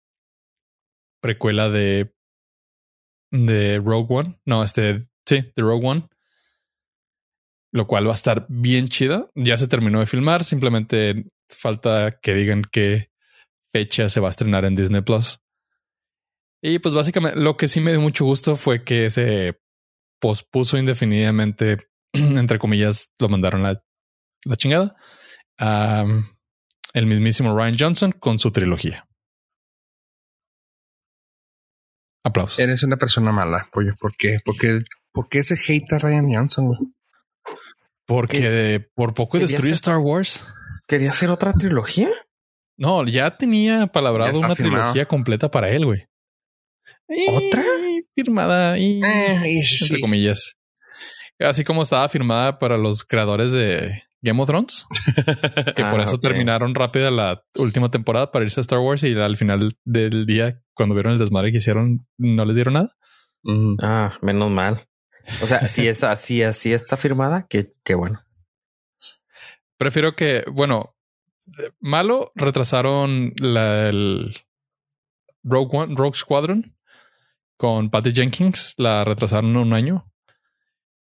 [1.21, 2.13] precuela de
[3.31, 6.09] de Rogue One, no, este, sí, de Rogue One,
[7.71, 9.29] lo cual va a estar bien chida.
[9.33, 13.11] Ya se terminó de filmar, simplemente falta que digan qué
[13.73, 15.39] fecha se va a estrenar en Disney Plus.
[16.61, 19.59] Y pues básicamente lo que sí me dio mucho gusto fue que se
[20.19, 21.77] pospuso indefinidamente,
[22.13, 23.81] entre comillas, lo mandaron a
[24.45, 24.95] la chingada.
[25.59, 29.07] el mismísimo Ryan Johnson con su trilogía.
[32.23, 32.57] Aplausos.
[32.57, 33.95] Eres una persona mala, pollo.
[33.99, 34.39] ¿Por qué?
[34.43, 34.81] Porque,
[35.11, 36.95] ¿Por qué ese hate a Ryan Johnson,
[38.07, 40.47] Porque por poco destruyó Star Wars.
[40.87, 42.09] ¿Quería hacer otra trilogía?
[42.77, 46.07] No, ya tenía palabrado una trilogía completa para él, güey.
[47.29, 47.63] ¿Otra?
[48.15, 50.55] Firmada y, eh, entre comillas.
[51.39, 54.87] Así como estaba firmada para los creadores de Game of Thrones,
[55.75, 59.13] que por Ah, eso terminaron rápida la última temporada para irse a Star Wars y
[59.13, 62.89] al final del día, cuando vieron el desmadre que hicieron, no les dieron nada.
[63.81, 64.87] Ah, menos mal.
[65.41, 68.21] O sea, si es así, así está firmada, que, que bueno.
[69.77, 70.95] Prefiero que, bueno,
[71.59, 74.35] eh, malo, retrasaron la, el
[75.43, 76.75] Rogue One, Rogue Squadron
[77.57, 80.11] con Patty Jenkins, la retrasaron un año.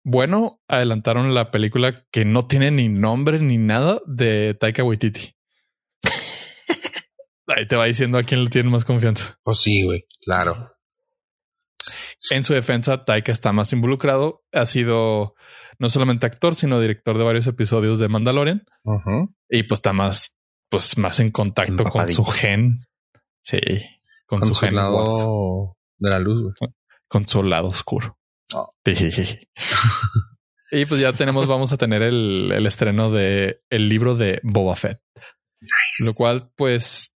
[0.03, 5.35] Bueno, adelantaron la película que no tiene ni nombre ni nada de Taika Waititi.
[7.47, 9.37] Ahí te va diciendo a quién le tiene más confianza.
[9.43, 10.05] Pues sí, güey.
[10.21, 10.76] Claro.
[12.31, 14.43] En su defensa, Taika está más involucrado.
[14.51, 15.35] Ha sido
[15.79, 18.65] no solamente actor, sino director de varios episodios de Mandalorian.
[19.49, 20.37] Y pues está más,
[20.69, 22.81] pues más en contacto con su gen.
[23.43, 23.59] Sí,
[24.25, 26.71] con, Con su, su gen Wars, lado de la luz, güey.
[27.07, 28.17] con su lado oscuro.
[28.53, 28.69] Oh.
[28.85, 29.39] Sí.
[30.71, 34.75] y pues ya tenemos, vamos a tener el, el estreno de el libro de Boba
[34.75, 34.99] Fett,
[36.05, 37.13] lo cual, pues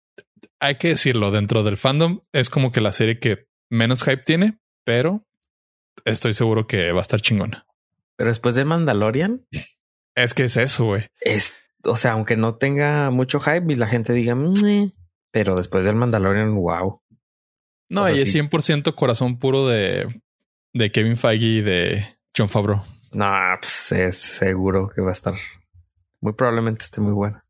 [0.60, 4.60] hay que decirlo dentro del fandom, es como que la serie que menos hype tiene,
[4.84, 5.26] pero
[6.06, 7.66] estoy seguro que va a estar chingona.
[8.16, 9.46] Pero después de Mandalorian,
[10.16, 11.08] Es que es eso, güey.
[11.22, 11.54] es,
[11.84, 14.92] o sea, aunque no tenga mucho hype y la gente diga, "Meh",
[15.32, 17.02] pero después del Mandalorian, wow.
[17.90, 18.40] No, O sea, y es sí.
[18.40, 20.22] 100% corazón puro de,
[20.74, 22.84] de Kevin Feige y de John Favreau.
[23.12, 23.28] No,
[23.60, 25.34] pues es seguro que va a estar.
[26.22, 27.46] Muy probablemente esté muy buena.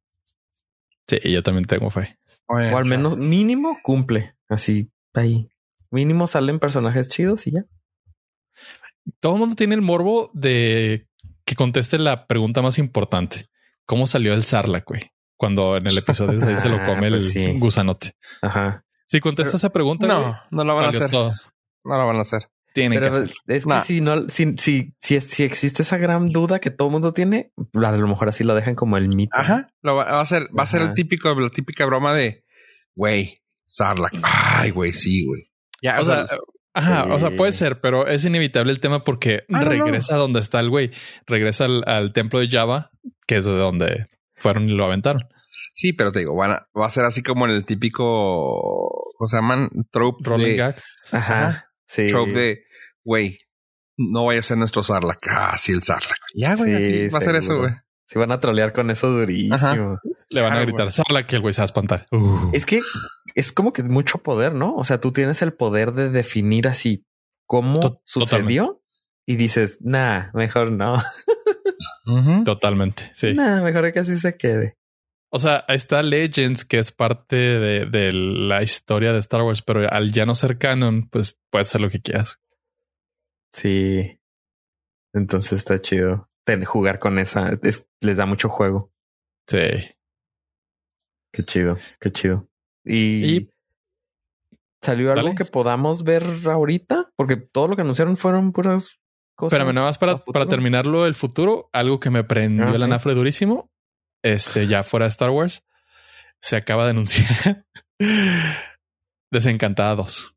[1.08, 2.18] Sí, yo también tengo fe.
[2.48, 4.36] O al menos mínimo cumple.
[4.50, 5.51] Así ahí.
[5.92, 7.66] Mínimo salen personajes chidos y ya.
[9.20, 11.08] Todo el mundo tiene el morbo de
[11.46, 13.48] que conteste la pregunta más importante.
[13.86, 15.12] ¿Cómo salió el Sarlacc, güey?
[15.38, 17.60] Cuando en el episodio 6 se lo come pues el sí.
[17.60, 18.14] gusanote.
[18.42, 18.86] Ajá.
[19.08, 21.10] Si contesta esa pregunta, güey, No, no lo van a hacer.
[21.12, 21.32] todo.
[21.84, 22.44] No lo van a hacer.
[22.74, 23.36] Tienen que Pero hacer.
[23.48, 23.82] es que Nah.
[23.82, 27.52] si no, si, si, si, si existe esa gran duda que todo el mundo tiene,
[27.74, 29.36] a lo mejor así lo dejan como el mito.
[29.38, 29.68] Ajá.
[29.82, 32.46] Lo va, va a ser, va a ser el típico, la típica broma de,
[32.96, 34.14] güey, Sarlacc.
[34.24, 35.51] Ay, güey, sí, güey.
[35.82, 36.26] Ya, O sea,
[36.74, 37.10] ajá, sí.
[37.12, 39.70] o sea, puede ser, pero es inevitable el tema porque Ah, no, no.
[39.86, 40.92] regresa a donde está el güey.
[41.28, 42.92] Regresa al, al templo de Java,
[43.28, 45.24] que es de donde fueron y lo aventaron.
[45.74, 49.28] sí, pero te digo, van a- va a ser así como en el típico, ¿cómo
[49.28, 49.70] se llaman?
[49.92, 50.76] Trope Rolling de, gag.
[51.12, 51.68] Ajá.
[51.88, 52.08] Sí.
[52.08, 52.64] trope de,
[53.04, 53.38] güey,
[53.98, 55.26] no vaya a ser nuestro Sarlacc.
[55.30, 56.18] Ah, sí, el Sarlacc.
[56.36, 57.72] Ya, güey, Sí, así va a ser eso, güey.
[58.08, 59.56] Si van a trolear con eso durísimo.
[59.56, 59.74] Ajá.
[60.30, 60.92] Le van a Claro, gritar, güey.
[60.92, 62.06] Sarla que el güey se va a espantar.
[62.12, 62.50] Uh.
[62.54, 62.82] Es que
[63.36, 64.76] es como que mucho poder, ¿no?
[64.76, 67.06] O sea, tú tienes el poder de definir así
[67.48, 68.82] cómo To- sucedió
[69.26, 70.96] y dices, nah, mejor no.
[72.46, 73.12] Totalmente.
[73.14, 73.34] Sí.
[73.34, 74.78] Nah, mejor que así se quede.
[75.34, 79.62] O sea, ahí está Legends, que es parte de, de la historia de Star Wars,
[79.62, 82.38] pero al ya no ser canon, pues puedes hacer lo que quieras.
[83.54, 84.20] Sí.
[85.14, 86.30] Entonces está chido.
[86.46, 88.92] Ten- jugar con esa es- les da mucho juego.
[89.48, 89.60] Sí.
[91.34, 92.50] Qué chido, qué chido.
[92.84, 93.50] Y, Y-
[94.82, 95.36] salió algo Dale.
[95.36, 99.00] que podamos ver ahorita, porque todo lo que anunciaron fueron puras
[99.36, 99.58] cosas.
[99.58, 102.84] Espérame, nada más para, para terminarlo el futuro, algo que me prendió Ah, el sí.
[102.84, 103.70] anafre durísimo.
[104.24, 105.64] Este, ya fuera de Star Wars,
[106.40, 107.66] se acaba de anunciar
[109.32, 110.36] Desencantada 2.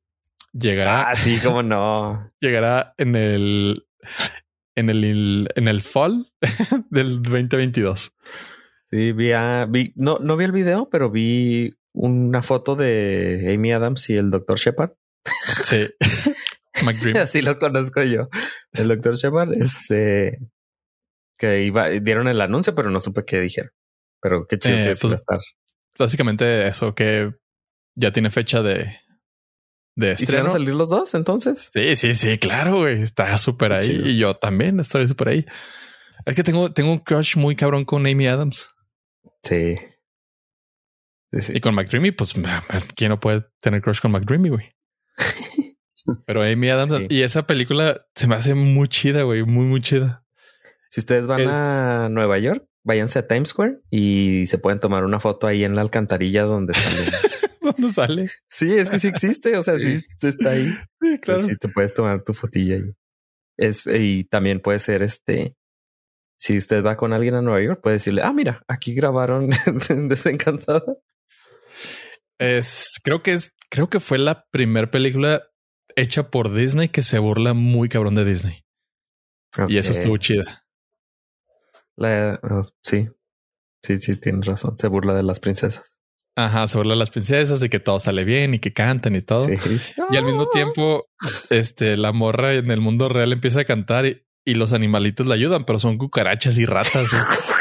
[0.52, 2.30] Llegará, Ah, sí, cómo no.
[2.40, 3.86] llegará en el
[4.76, 6.26] en el en el fall
[6.90, 8.14] del 2022.
[8.90, 13.72] Sí, vi, a- vi no, no vi el video, pero vi una foto de Amy
[13.72, 14.90] Adams y el doctor Shepard.
[15.62, 15.86] Sí.
[17.18, 18.28] Así lo conozco yo.
[18.72, 20.38] El doctor Shepard, este
[21.38, 23.70] que iba, dieron el anuncio, pero no supe qué dijeron.
[24.20, 25.38] Pero qué chido Eh, que pues, a estar.
[25.98, 27.32] Básicamente eso que
[27.94, 28.96] ya tiene fecha de
[29.96, 30.50] de ¿Y se van a estreno.
[30.50, 31.70] salir los dos entonces?
[31.72, 33.00] Sí, sí, sí, claro, güey.
[33.02, 33.86] Está súper ahí.
[33.86, 34.06] chido.
[34.08, 35.46] Y yo también estoy súper ahí.
[36.26, 38.70] Es que tengo, tengo un crush muy cabrón con Amy Adams
[39.44, 39.76] Sí.
[41.34, 41.52] Sí, sí.
[41.56, 42.12] y con McDreamy.
[42.12, 42.34] Pues,
[42.96, 44.72] ¿quién no puede tener crush con McDreamy, güey?
[46.26, 47.06] Pero Amy Adams Sí.
[47.08, 49.42] y esa película se me hace muy chida, güey.
[49.44, 50.24] Muy, muy chida.
[50.90, 55.04] Si ustedes van Es- a Nueva York, váyanse a Times Square y se pueden tomar
[55.04, 57.10] una foto ahí en la alcantarilla donde sale.
[57.62, 58.30] ¿Dónde sale?
[58.50, 59.56] sí, es que sí existe.
[59.56, 60.68] O sea, sí, sí está ahí.
[61.00, 61.42] Sí, Claro.
[61.42, 62.92] Sí, te puedes tomar tu fotilla ahí.
[63.56, 65.56] Es, y también puede ser este.
[66.36, 69.48] Si usted va con alguien a Nueva York, puede decirle, ah, mira, aquí grabaron
[70.08, 70.84] Desencantada.
[72.38, 75.42] Es, creo que es, creo que fue la primera película
[75.96, 78.64] hecha por Disney que se burla muy cabrón de Disney.
[79.68, 80.64] Y eso estuvo chida.
[81.96, 83.08] La- oh, sí,
[83.84, 84.76] sí, sí, tienes razón.
[84.78, 85.84] Se burla de las princesas.
[86.36, 89.20] Ajá, se burla de las princesas y que todo sale bien y que cantan y
[89.22, 89.46] todo.
[89.46, 89.56] Sí.
[90.10, 91.06] Y al mismo tiempo,
[91.50, 95.34] este, la morra en el mundo real empieza a cantar y, y los animalitos le
[95.34, 97.10] ayudan, pero son cucarachas y ratas.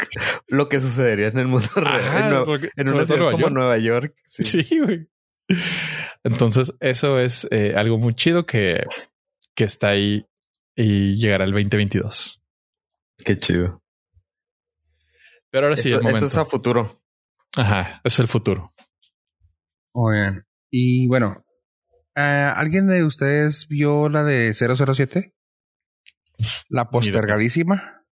[0.48, 2.46] Lo que sucedería en el mundo real.
[2.76, 4.14] En, una ciudad como Nueva York.
[4.26, 5.08] Sí, güey.
[6.22, 8.84] Entonces, eso es eh, algo muy chido que,
[9.54, 10.26] que está ahí
[10.74, 12.42] y llegará el 2022.
[13.24, 13.82] Qué chido.
[15.50, 16.18] Pero ahora sí, el momento.
[16.18, 17.02] Eso es a futuro.
[17.56, 18.74] Ajá, es el futuro.
[19.92, 20.46] Muy bien.
[20.70, 21.44] Y bueno,
[22.16, 22.20] eh,
[22.54, 25.32] ¿alguien de ustedes vio la de 007?
[26.68, 28.04] La postergadísima.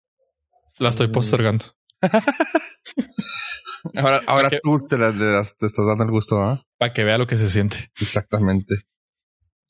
[0.78, 1.12] La estoy mm.
[1.12, 1.64] postergando.
[3.96, 6.64] ahora ahora tú te, estás dando el gusto, ¿ah?
[6.78, 7.90] Para que vea lo que se siente.
[8.00, 8.86] Exactamente.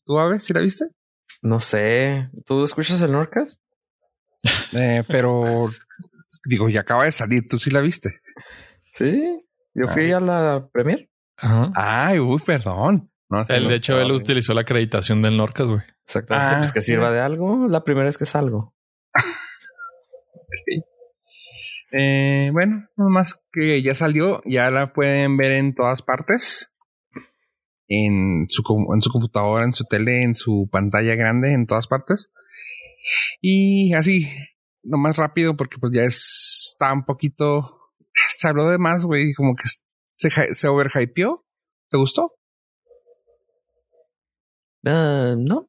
[0.04, 0.86] ¿Tú, Ave, si la viste?
[1.42, 2.30] No sé.
[2.46, 3.60] ¿Tú escuchas el Nordcast?
[4.72, 5.70] Eh, pero
[6.44, 7.46] digo, ya acaba de salir.
[7.48, 8.20] ¿Tú sí la viste?
[8.94, 9.22] Sí.
[9.74, 11.08] Yo fui a la premier.
[11.36, 11.70] Ajá.
[11.74, 13.10] Ay, uy, perdón.
[13.28, 15.80] No, el, de hecho, él utilizó la acreditación del Norcas, güey.
[16.04, 16.58] Exactamente.
[16.58, 17.66] pues ah, que sirva de algo.
[17.68, 18.74] La primera es que salgo.
[21.92, 26.70] Eh, bueno, más que ya salió, ya la pueden ver en todas partes.
[27.88, 28.62] En su,
[28.94, 32.32] en su computadora, en su tele, en su pantalla grande, en todas partes.
[33.40, 34.28] Y así,
[34.82, 37.82] lo más rápido, porque pues ya está un poquito
[38.38, 39.64] se habló de más, güey, como que
[40.16, 41.44] se, se overhypeó.
[41.90, 42.34] ¿Te gustó?
[44.84, 45.68] Uh, no.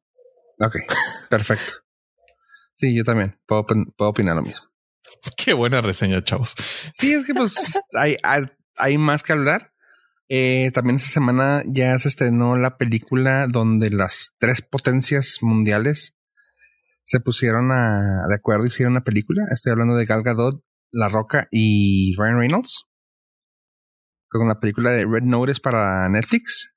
[0.60, 0.76] Ok,
[1.30, 1.74] perfecto.
[2.74, 4.66] Sí, yo también puedo, puedo, opinar lo mismo.
[5.36, 6.54] Qué buena reseña, chavos.
[6.94, 8.16] Sí, es que pues hay,
[8.76, 9.72] hay, más que hablar.
[10.28, 16.16] Eh, también esta semana ya se estrenó la película donde las tres potencias mundiales
[17.04, 19.44] se pusieron a, de acuerdo y hicieron una película.
[19.50, 22.86] Estoy hablando de Gal Gadot, la Roca y Ryan Reynolds.
[24.28, 26.74] Con la película de Red Notice para Netflix.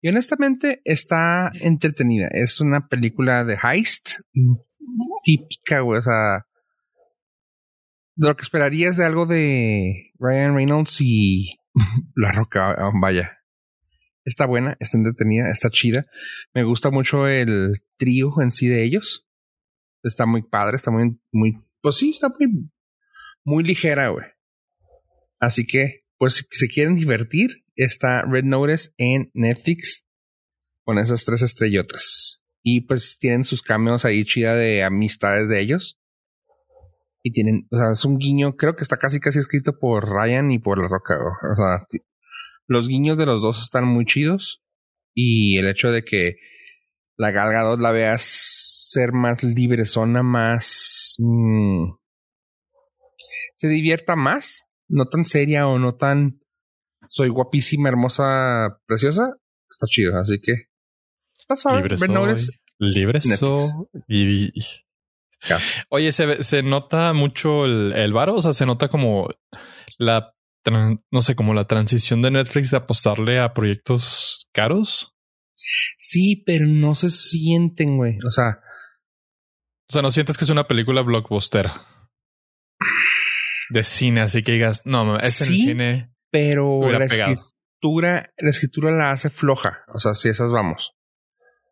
[0.00, 2.28] Y honestamente está entretenida.
[2.30, 4.20] Es una película de heist
[5.22, 6.00] típica, güey.
[6.00, 6.44] O sea,
[8.16, 11.56] lo que esperarías de algo de Ryan Reynolds y
[12.16, 13.38] La Roca, vaya.
[14.24, 16.06] Está buena, está entretenida, está chida.
[16.54, 19.26] Me gusta mucho el trío en sí de ellos.
[20.02, 22.70] Está muy padre, está muy, muy, pues sí, está muy
[23.44, 24.26] muy ligera, güey.
[25.38, 30.04] Así que, pues, si se quieren divertir, está Red Notice en Netflix
[30.84, 32.42] con esas tres estrellotas.
[32.62, 35.98] Y pues tienen sus cameos ahí chida de amistades de ellos.
[37.26, 40.50] Y tienen, o sea, es un guiño, creo que está casi casi escrito por Ryan
[40.50, 41.16] y por La Roca.
[41.16, 41.86] O sea,
[42.66, 44.62] los guiños de los dos están muy chidos.
[45.14, 46.36] Y el hecho de que
[47.16, 51.14] la Galga 2 la veas ser más libre, zona más...
[51.18, 51.92] Mm,
[53.56, 56.40] se divierta más, no tan seria o no tan
[57.08, 59.36] soy guapísima, hermosa, preciosa,
[59.70, 60.18] está chido.
[60.18, 60.68] Así que
[61.76, 62.48] libre soy,
[62.78, 63.70] libre soy
[64.08, 64.52] y,
[65.88, 69.28] Oye, ¿se, se nota mucho el, el varo, o sea, se nota como
[69.98, 70.34] la
[70.70, 75.14] no sé, como la transición de Netflix de apostarle a proyectos caros.
[75.98, 78.18] Sí, pero no se sienten, güey.
[78.26, 78.60] O sea,
[79.88, 81.70] o sea, no sientes que es una película blockbuster
[83.70, 86.14] de cine, así que digas, no, es en el cine.
[86.30, 89.84] Pero la escritura, la escritura la hace floja.
[89.94, 90.94] O sea, si esas vamos.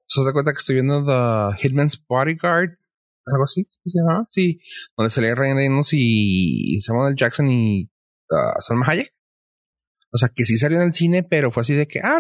[0.07, 2.79] ¿Se da cuenta que estoy viendo The Hitman's Bodyguard?
[3.27, 4.27] Algo así, ¿se?
[4.31, 4.61] Sí,
[4.97, 7.91] donde lee Ryan Reynolds y Samuel Jackson y
[8.31, 9.15] uh, Salma Hayek.
[10.11, 12.19] O sea, que sí salió en el cine, pero fue así de que, ah,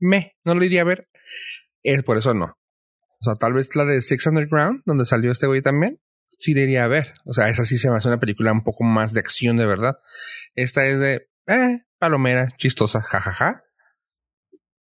[0.00, 1.08] me, no lo iría a ver.
[1.82, 2.46] Es por eso no.
[3.20, 6.00] O sea, tal vez la de Six Underground, donde salió este güey también
[6.38, 7.14] sí debería haber.
[7.24, 9.66] O sea, esa sí se me hace una película un poco más de acción de
[9.66, 9.98] verdad.
[10.54, 13.64] Esta es de, eh, palomera, chistosa, jajaja.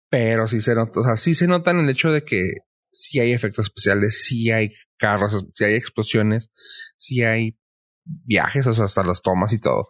[0.09, 2.55] Pero sí se nota, o sea, sí se nota en el hecho de que
[2.97, 6.51] sí hay efectos especiales, sí hay carros, sí hay explosiones,
[6.97, 7.59] sí hay
[8.05, 9.89] viajes, o sea, hasta las tomas y todo.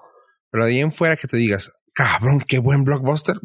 [0.51, 3.37] Pero de ahí en fuera que te digas, cabrón, qué buen blockbuster,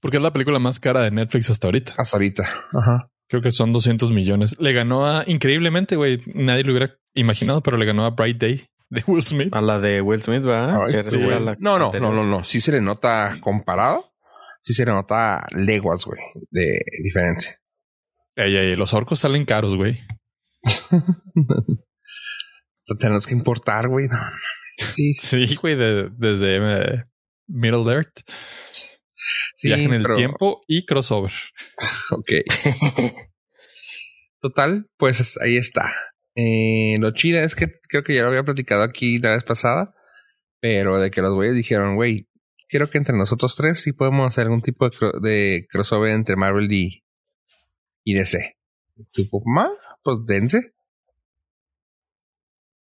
[0.00, 1.94] Porque es la película más cara de Netflix hasta ahorita.
[1.98, 2.42] Hasta ahorita.
[2.72, 3.10] Ajá.
[3.28, 4.56] Creo que son 200 millones.
[4.58, 8.66] Le ganó a, increíblemente, güey, nadie lo hubiera imaginado, pero le ganó a Bright Day
[8.90, 9.54] de Will Smith.
[9.54, 11.56] A la de Will Smith, ¿verdad?
[11.58, 12.44] no, no, no, no, no.
[12.44, 14.12] Sí se le nota comparado.
[14.62, 17.58] Sí se le nota leguas, güey, de diferencia.
[18.36, 20.00] Ey, ey, los orcos salen caros, güey.
[22.86, 24.08] Lo tenemos que importar, güey.
[24.76, 27.04] Sí, sí, güey, desde eh,
[27.46, 28.20] Middle Earth.
[29.62, 31.32] Viaje en el tiempo y crossover.
[32.10, 32.30] ok.
[34.40, 35.94] Total, pues ahí está.
[36.34, 39.94] Eh, lo chida es que creo que ya lo había platicado aquí la vez pasada,
[40.60, 42.28] pero de que los güeyes dijeron, güey,
[42.68, 44.90] quiero que entre nosotros tres sí podemos hacer algún tipo
[45.22, 47.03] de, crossover entre Marvel y,
[48.04, 48.56] y DC.
[49.10, 49.70] Tipo, ma,
[50.02, 50.74] pues dense.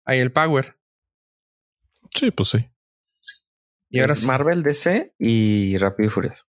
[0.05, 0.78] Ahí el power.
[2.13, 2.69] Sí, pues sí.
[3.89, 6.45] Y ahora es Marvel, DC y Rápido y Furioso.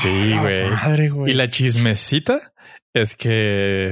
[0.00, 1.30] Sí, güey.
[1.30, 2.54] Y la chismecita
[2.94, 3.90] es que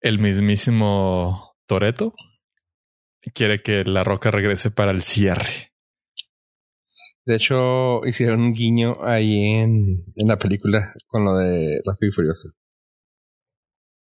[0.00, 2.14] el mismísimo Toreto
[3.34, 5.71] quiere que la roca regrese para el cierre.
[7.24, 12.14] De hecho, hicieron un guiño ahí en, en la película con lo de Rápido y
[12.14, 12.50] Furioso.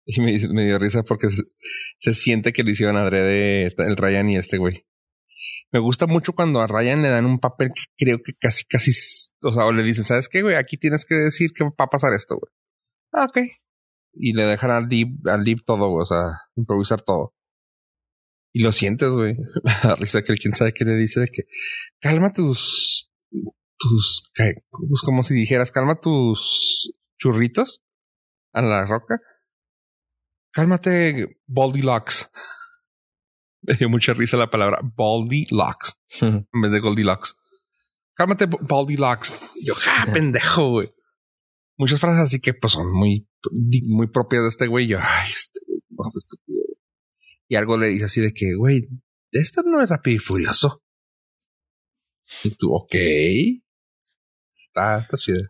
[0.06, 1.44] Y me, me dio risa porque se,
[2.00, 4.86] se, siente que lo hicieron adrede el Ryan y este güey.
[5.72, 8.92] Me gusta mucho cuando a Ryan le dan un papel que creo que casi, casi,
[9.42, 10.56] o sea, o le dicen, ¿sabes qué, güey?
[10.56, 12.52] Aquí tienes que decir que va a pasar esto, güey.
[13.12, 13.50] Ah, ok.
[14.14, 17.34] Y le dejan al Lib, al Lib todo, güey, o sea, improvisar todo.
[18.58, 19.36] Y lo sientes, güey.
[19.84, 21.44] La risa que quién sabe qué le dice de que
[22.00, 23.08] calma tus,
[23.78, 27.84] tus, pues como si dijeras, calma tus churritos
[28.54, 29.22] a la roca.
[30.52, 32.32] Cálmate, Baldy Locks.
[33.62, 37.36] Me dio mucha risa la palabra Baldy Locks en vez de Goldilocks.
[38.16, 39.40] Cálmate, Baldy Locks.
[39.64, 40.92] Yo, ja, pendejo, güey.
[41.78, 43.30] Muchas frases así que pues son muy,
[43.84, 44.88] muy propias de este güey.
[44.88, 46.57] Yo, ay, este güey, no está estúpido.
[47.48, 48.88] Y algo le dice así de que, güey,
[49.32, 50.84] esto no es rápido y furioso.
[52.44, 52.96] Y tú, ok.
[54.52, 55.44] Está, está chido.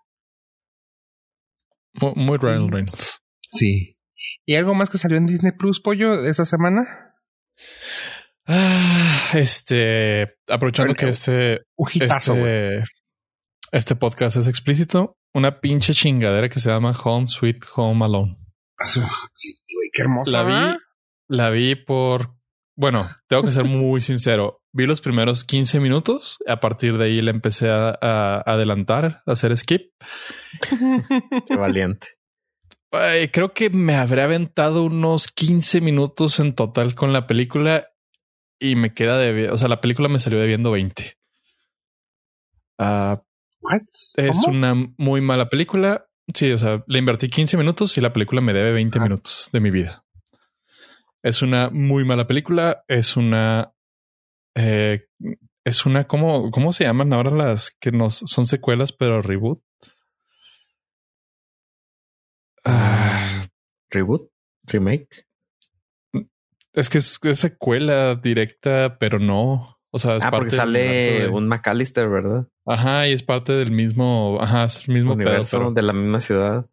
[1.94, 3.22] Muy, muy Ryan Reynolds.
[3.52, 3.98] Sí.
[4.46, 7.14] ¿Y algo más que salió en Disney Plus, pollo, esta semana?
[8.46, 11.66] Ah, este, aprovechando que este,
[12.00, 12.84] este,
[13.72, 18.38] este, podcast es explícito, una pinche chingadera que se llama Home Sweet Home Alone.
[18.84, 20.32] Sí, güey, qué hermosa.
[20.32, 20.78] La vi,
[21.28, 22.36] la vi por,
[22.76, 24.62] bueno, tengo que ser muy sincero.
[24.74, 26.38] Vi los primeros 15 minutos.
[26.48, 29.92] A partir de ahí le empecé a, a adelantar, a hacer skip.
[31.48, 32.18] qué valiente
[33.32, 37.88] creo que me habré aventado unos 15 minutos en total con la película
[38.60, 41.18] y me queda de, o sea, la película me salió debiendo 20.
[42.80, 43.18] Uh,
[44.16, 46.06] es una muy mala película.
[46.34, 49.04] Sí, o sea, le invertí 15 minutos y la película me debe 20 ah.
[49.04, 50.04] minutos de mi vida.
[51.24, 52.84] Es una muy mala película.
[52.88, 53.74] Es una.
[54.56, 55.06] Eh,
[55.66, 56.06] es una.
[56.06, 59.62] ¿cómo, ¿Cómo se llaman ahora las que nos son secuelas, pero reboot?
[62.64, 63.46] Ah,
[63.90, 64.30] reboot,
[64.64, 65.26] remake.
[66.74, 69.80] Es que es, secuela directa, pero no.
[69.90, 72.48] O sea, es ah, parte porque sale un McAllister, ¿verdad?
[72.66, 76.70] Ajá, y es parte del mismo, ajá, es el mismo universo de la misma ciudad.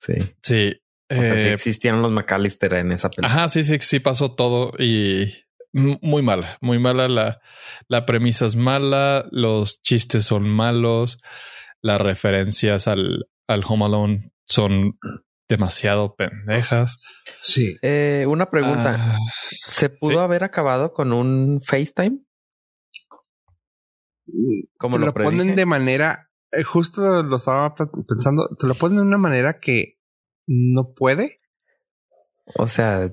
[0.00, 0.14] Sí.
[0.42, 0.80] Sí.
[1.10, 3.28] O sea, sí eh, existían los McAllister en esa película.
[3.28, 5.32] Ajá, sí, sí, sí pasó todo y
[5.72, 7.08] muy mala, muy mala.
[7.08, 7.40] La,
[7.88, 11.18] la premisa es mala, los chistes son malos,
[11.82, 14.98] las referencias al, al Home Alone son
[15.48, 16.96] demasiado pendejas.
[17.42, 17.76] Sí.
[17.82, 18.96] Eh, una pregunta.
[18.98, 19.18] Ah,
[19.66, 22.20] ¿Se pudo haber acabado con un FaceTime?
[24.78, 29.18] Como lo, ponen de manera, eh, justo lo estaba pensando, te lo ponen de una
[29.18, 29.93] manera que
[30.46, 31.40] no puede.
[32.56, 33.12] O sea,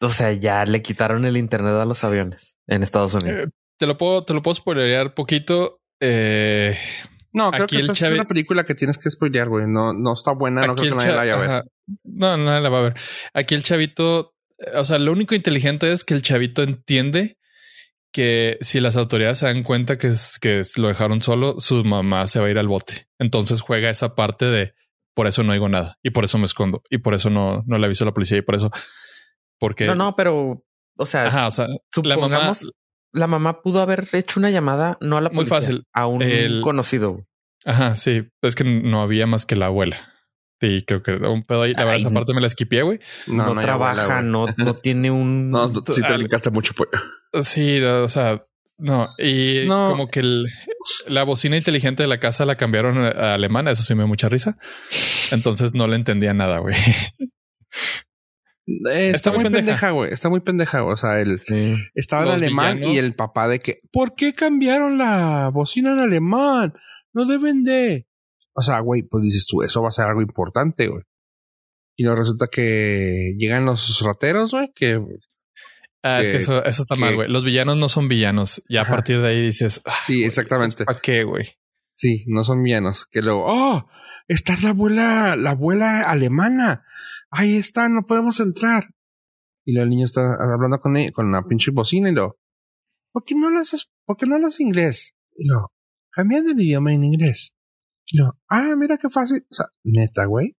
[0.00, 3.46] o sea, ya le quitaron el internet a los aviones en Estados Unidos.
[3.46, 5.80] Eh, te lo puedo, te lo puedo spoilerear poquito.
[6.00, 6.76] Eh,
[7.32, 9.66] no, creo que esta es una película que tienes que spoilear, güey.
[9.66, 11.64] No, no está buena, no creo que nadie la vaya a ver.
[12.04, 12.94] No, nadie la va a ver.
[13.34, 14.34] Aquí el chavito,
[14.74, 17.38] o sea, lo único inteligente es que el chavito entiende
[18.12, 22.26] que si las autoridades se dan cuenta que, es, que lo dejaron solo, su mamá
[22.26, 23.08] se va a ir al bote.
[23.18, 24.72] Entonces juega esa parte de
[25.16, 27.78] por eso no digo nada y por eso me escondo y por eso no, no
[27.78, 28.70] le aviso a la policía y por eso.
[29.58, 30.62] Porque no, no, pero
[30.98, 31.66] o sea, Ajá, o sea
[32.04, 32.52] la mamá,
[33.12, 35.84] la mamá pudo haber hecho una llamada, no a la policía, Muy fácil.
[35.94, 37.26] a un conocido.
[37.64, 38.28] Ajá, sí.
[38.42, 40.12] Es que no había más que la abuela.
[40.60, 41.72] Sí, creo que un pedo ahí.
[41.72, 42.98] La verdad, esa parte me la esquipié, güey.
[43.26, 45.50] No, no, trabaja, no, no tiene un.
[45.50, 46.90] No, sí te brincaste mucho, pues.
[47.46, 48.46] Sí, o sea,
[48.78, 49.08] no.
[49.18, 50.22] Y como que
[51.06, 53.70] la bocina inteligente de la casa la cambiaron a alemana.
[53.70, 54.58] Eso sí me dio mucha risa.
[55.32, 56.74] Entonces no le entendía nada, güey.
[58.90, 60.12] Eh, está, muy pendeja, güey.
[60.12, 60.84] Está muy pendeja.
[60.84, 61.38] O sea, el
[61.94, 66.74] estaba en alemán y el papá de que, ¿por qué cambiaron la bocina en alemán?
[67.12, 68.08] No deben de.
[68.54, 71.04] O sea, güey, pues dices tú, eso va a ser algo importante, güey.
[71.96, 75.00] Y no resulta que llegan los rateros, güey, que.
[76.02, 77.28] Ah, es que eso, eso está mal, güey.
[77.28, 78.62] Los villanos no son villanos.
[78.68, 79.82] Y a partir de ahí dices.
[79.84, 80.84] Ah, sí, exactamente.
[80.84, 81.58] ¿Para qué, güey?
[81.96, 83.06] Sí, no son villanos.
[83.10, 83.88] Que luego, oh,
[84.28, 86.84] está la abuela, la abuela alemana
[87.30, 88.94] ahí está, no podemos entrar.
[89.64, 90.20] Y el niño está
[90.54, 92.38] hablando con, él, con la pinche bocina y lo,
[93.12, 95.14] ¿por qué no lo haces, por qué no lo haces inglés?
[95.36, 95.72] Y lo,
[96.10, 97.54] cambiando el idioma en inglés.
[98.06, 99.44] Y lo, ah, mira qué fácil.
[99.50, 100.56] O sea, neta, güey.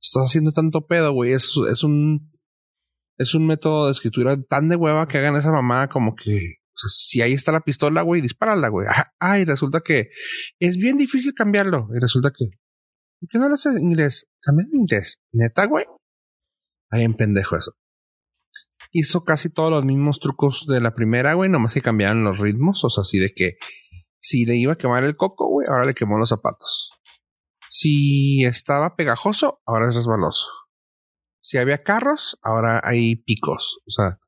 [0.00, 1.32] Estás haciendo tanto pedo, güey.
[1.32, 2.32] Es, es un,
[3.18, 7.22] es un método de escritura tan de hueva que hagan esa mamá como que, si
[7.22, 8.86] ahí está la pistola, güey, dispárala, güey.
[9.20, 10.10] Ah, y resulta que
[10.58, 11.88] es bien difícil cambiarlo.
[11.94, 12.46] Y resulta que,
[13.20, 14.28] ¿por qué no lo haces en inglés?
[14.40, 15.20] Cambia en inglés.
[15.32, 15.86] Neta, güey.
[16.90, 17.72] Ahí en pendejo eso.
[18.92, 22.84] Hizo casi todos los mismos trucos de la primera, güey, nomás que cambiaron los ritmos.
[22.84, 23.56] O sea, así de que
[24.20, 26.90] si le iba a quemar el coco, güey, ahora le quemó los zapatos.
[27.70, 30.46] Si estaba pegajoso, ahora es resbaloso.
[31.46, 33.78] Si había carros, ahora hay picos.
[33.86, 34.18] O sea,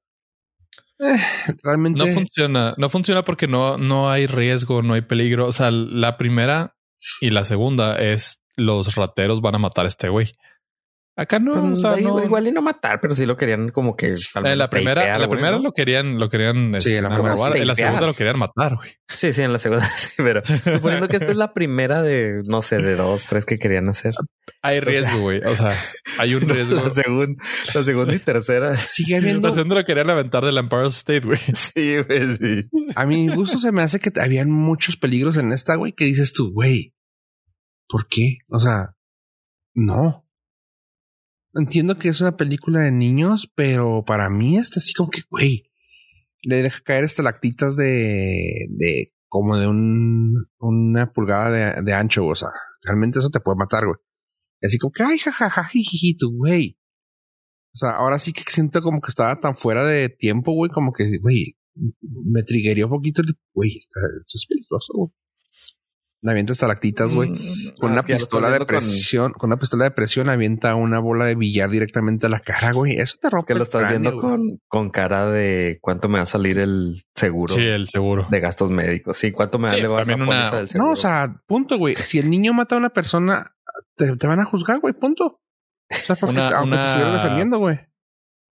[1.00, 1.16] eh,
[1.64, 2.74] realmente no funciona.
[2.76, 5.48] No funciona porque no, no hay riesgo, no hay peligro.
[5.48, 6.76] O sea, la primera
[7.20, 10.36] y la segunda es los rateros van a matar a este güey.
[11.18, 14.14] Acá no, pues, o sea, igual y no matar, pero sí lo querían como que
[14.36, 17.74] en la primera, la primera lo querían, lo querían sí, en la, este, en la
[17.74, 18.92] segunda lo querían matar, güey.
[19.08, 20.42] Sí, sí, en la segunda sí, pero
[20.76, 24.14] suponiendo que esta es la primera de no sé, de dos, tres que querían hacer.
[24.62, 25.40] Hay riesgo, güey.
[25.40, 25.72] O, sea,
[26.20, 26.76] hay un riesgo.
[26.76, 27.44] la, segunda,
[27.74, 29.48] la segunda y tercera sigue habiendo.
[29.48, 31.40] La segunda lo querían aventar del Empire State, güey.
[31.52, 32.68] Sí, güey, sí.
[32.94, 36.32] A mi gusto se me hace que habían muchos peligros en esta, güey, que dices
[36.32, 36.94] tú, güey,
[37.88, 38.38] ¿por qué?
[38.46, 38.94] O sea,
[39.74, 40.27] no.
[41.58, 45.72] Entiendo que es una película de niños, pero para mí está así como que, güey,
[46.42, 52.36] le deja caer estalactitas de, de como de un, una pulgada de, de ancho, o
[52.36, 52.50] sea,
[52.82, 53.98] realmente eso te puede matar, güey.
[54.62, 55.68] Así como que, ay, jajaja,
[56.16, 56.78] tu güey.
[57.74, 60.92] O sea, ahora sí que siento como que estaba tan fuera de tiempo, güey, como
[60.92, 63.98] que, güey, me triguería un poquito, güey, esto
[64.34, 65.10] es peligroso, güey.
[66.26, 67.30] Avienta estalactitas, güey.
[67.30, 69.50] Mm, con una pistola de presión, con...
[69.50, 72.96] una pistola de presión avienta una bola de billar directamente a la cara, güey.
[72.96, 73.52] Eso te rompe.
[73.52, 77.54] que lo estás viendo con, con cara de cuánto me va a salir el seguro.
[77.54, 78.26] Sí, el seguro.
[78.30, 79.16] De gastos médicos.
[79.16, 80.86] Sí, cuánto me va a elevar la póliza del seguro.
[80.86, 81.94] No, o sea, punto, güey.
[81.94, 83.54] Si el niño mata a una persona,
[83.96, 85.40] te, van a juzgar, güey, punto.
[85.90, 87.78] O sea, porque, aunque te estuvieran defendiendo, güey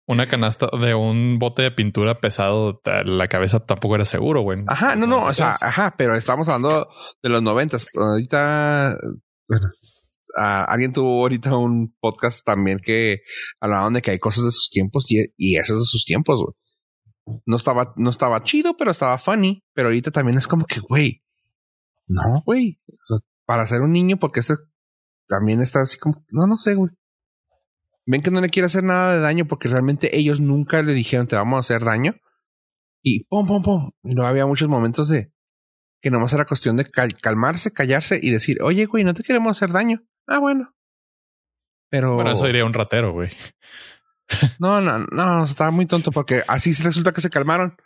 [0.06, 4.62] una canasta de un bote de pintura pesado, la cabeza tampoco era seguro, güey.
[4.66, 6.88] Ajá, no, no, o sea, ajá, pero estamos hablando
[7.22, 7.88] de los noventas.
[7.94, 8.98] Ahorita,
[9.48, 9.68] bueno,
[10.36, 13.20] alguien tuvo ahorita un podcast también que
[13.60, 17.40] hablaban de que hay cosas de sus tiempos y, y esas de sus tiempos, güey.
[17.46, 19.64] No estaba, no estaba chido, pero estaba funny.
[19.72, 21.22] Pero ahorita también es como que, güey,
[22.06, 22.78] no, güey.
[23.46, 24.54] para ser un niño, porque este
[25.26, 26.90] también está así como, no, no sé, güey
[28.06, 31.26] ven que no le quiere hacer nada de daño porque realmente ellos nunca le dijeron
[31.26, 32.14] te vamos a hacer daño.
[33.02, 33.90] Y pum, pum, pum.
[34.02, 35.30] Y no había muchos momentos de
[36.00, 39.72] que nomás era cuestión de calmarse, callarse y decir, oye, güey, no te queremos hacer
[39.72, 40.02] daño.
[40.26, 40.74] Ah, bueno.
[41.90, 42.14] Pero.
[42.14, 43.30] Bueno, eso diría un ratero, güey.
[44.58, 47.76] no, no, no, estaba muy tonto porque así resulta que se calmaron.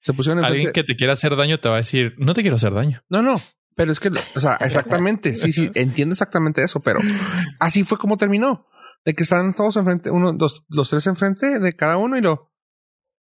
[0.00, 2.56] Se pusieron Alguien que te quiera hacer daño te va a decir, no te quiero
[2.56, 3.02] hacer daño.
[3.08, 3.34] No, no,
[3.74, 5.36] pero es que, o sea, exactamente.
[5.36, 7.00] sí, sí, entiendo exactamente eso, pero
[7.58, 8.68] así fue como terminó
[9.04, 12.52] de que están todos enfrente, uno, dos, los tres enfrente de cada uno y lo.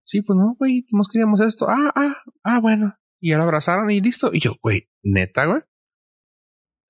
[0.05, 1.67] Sí, pues no, güey, nos queríamos esto.
[1.69, 2.95] Ah, ah, ah, bueno.
[3.19, 4.31] Y ya lo abrazaron y listo.
[4.33, 5.61] Y yo, güey, neta, güey.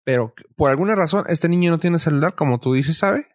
[0.06, 3.28] Pero por alguna razón, este niño no tiene celular, como tú dices, ¿sabe?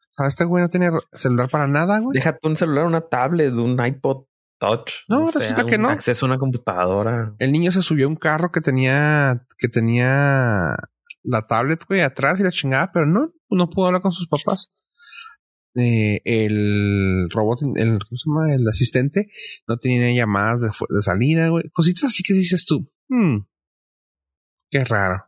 [0.00, 2.14] O sea, este güey no tiene celular para nada, güey.
[2.14, 4.24] Déjate un celular, una tablet, un iPod
[4.62, 4.92] Touch.
[5.08, 5.88] No, resulta que no.
[5.88, 7.34] Acceso a una computadora.
[7.38, 10.76] El niño se subió a un carro que tenía, que tenía
[11.22, 14.70] la tablet, güey, atrás y la chingada, pero no, no pudo hablar con sus papás.
[15.74, 18.54] Eh, el robot, el, ¿cómo se llama?
[18.54, 19.30] El asistente
[19.66, 21.70] no tenía llamadas de, salida, güey.
[21.70, 23.38] Cositas así que dices tú, hmm,
[24.70, 25.24] qué raro.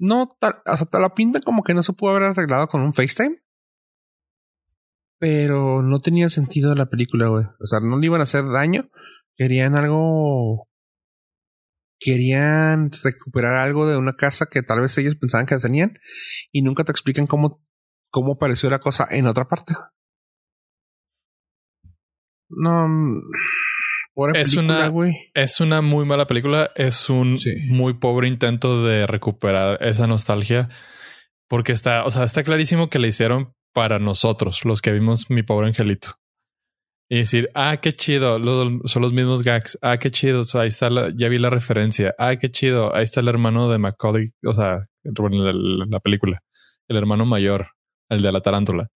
[0.00, 3.42] No, tal, te la pinta como que no se pudo haber arreglado con un FaceTime.
[5.18, 7.44] Pero no tenía sentido la película, güey.
[7.58, 8.88] O sea, no le iban a hacer daño.
[9.34, 10.67] Querían algo
[11.98, 15.98] querían recuperar algo de una casa que tal vez ellos pensaban que tenían
[16.52, 17.62] y nunca te explican cómo,
[18.10, 19.74] cómo apareció la cosa en otra parte.
[22.48, 22.88] No.
[22.88, 23.22] Mm,
[24.34, 24.92] es una,
[25.34, 26.70] es una muy mala película.
[26.74, 27.38] Es un
[27.68, 30.68] muy pobre intento de recuperar esa nostalgia.
[31.48, 35.42] Porque está, o sea, está clarísimo que le hicieron para nosotros, los que vimos mi
[35.42, 36.18] pobre angelito
[37.08, 38.38] y decir, ah, qué chido,
[38.84, 42.36] son los mismos gags, ah, qué chido, ahí está, la, ya vi la referencia, ah,
[42.36, 45.52] qué chido, ahí está el hermano de Macaulay, o sea, la,
[45.88, 46.42] la película,
[46.86, 47.68] el hermano mayor,
[48.10, 48.90] el de la tarántula.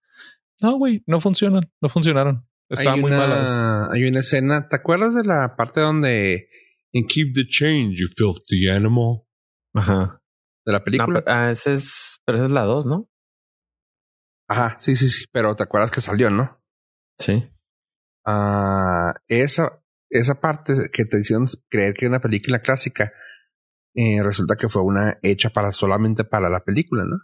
[0.61, 2.47] No, güey, no funcionan, no funcionaron.
[2.69, 3.91] Estaban muy malas.
[3.93, 6.49] Hay una escena, ¿te acuerdas de la parte donde
[6.93, 9.23] en Keep the Change, you filthy animal?
[9.75, 10.23] Ajá.
[10.65, 11.23] De la película.
[11.27, 13.09] ah, ese es, pero esa es la dos, ¿no?
[14.49, 16.63] Ajá, sí, sí, sí, pero te acuerdas que salió, ¿no?
[17.19, 17.43] Sí.
[18.25, 23.13] Ah, esa, esa parte que te hicieron creer que era una película clásica,
[23.95, 27.19] eh, resulta que fue una hecha para solamente para la película, ¿no?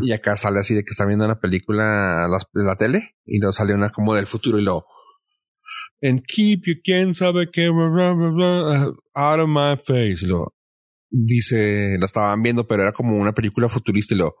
[0.00, 3.52] Y acá sale así de que está viendo una película de la tele y luego
[3.52, 4.86] sale una como del futuro y lo
[6.00, 10.26] and keep you quién sabe qué out of my face.
[10.26, 10.54] lo
[11.10, 14.36] dice, lo estaban viendo, pero era como una película futurista y lo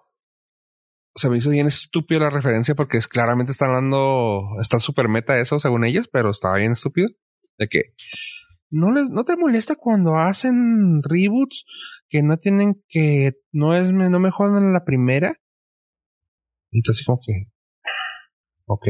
[1.18, 5.38] se me hizo bien estúpido la referencia porque es claramente están dando, está súper meta
[5.38, 7.08] eso según ellos, pero estaba bien estúpido
[7.58, 7.94] de que
[8.70, 11.64] no les, no te molesta cuando hacen reboots
[12.08, 15.36] que no tienen que, no es, no me jodan la primera.
[16.70, 17.50] Entonces como que,
[18.66, 18.86] ok.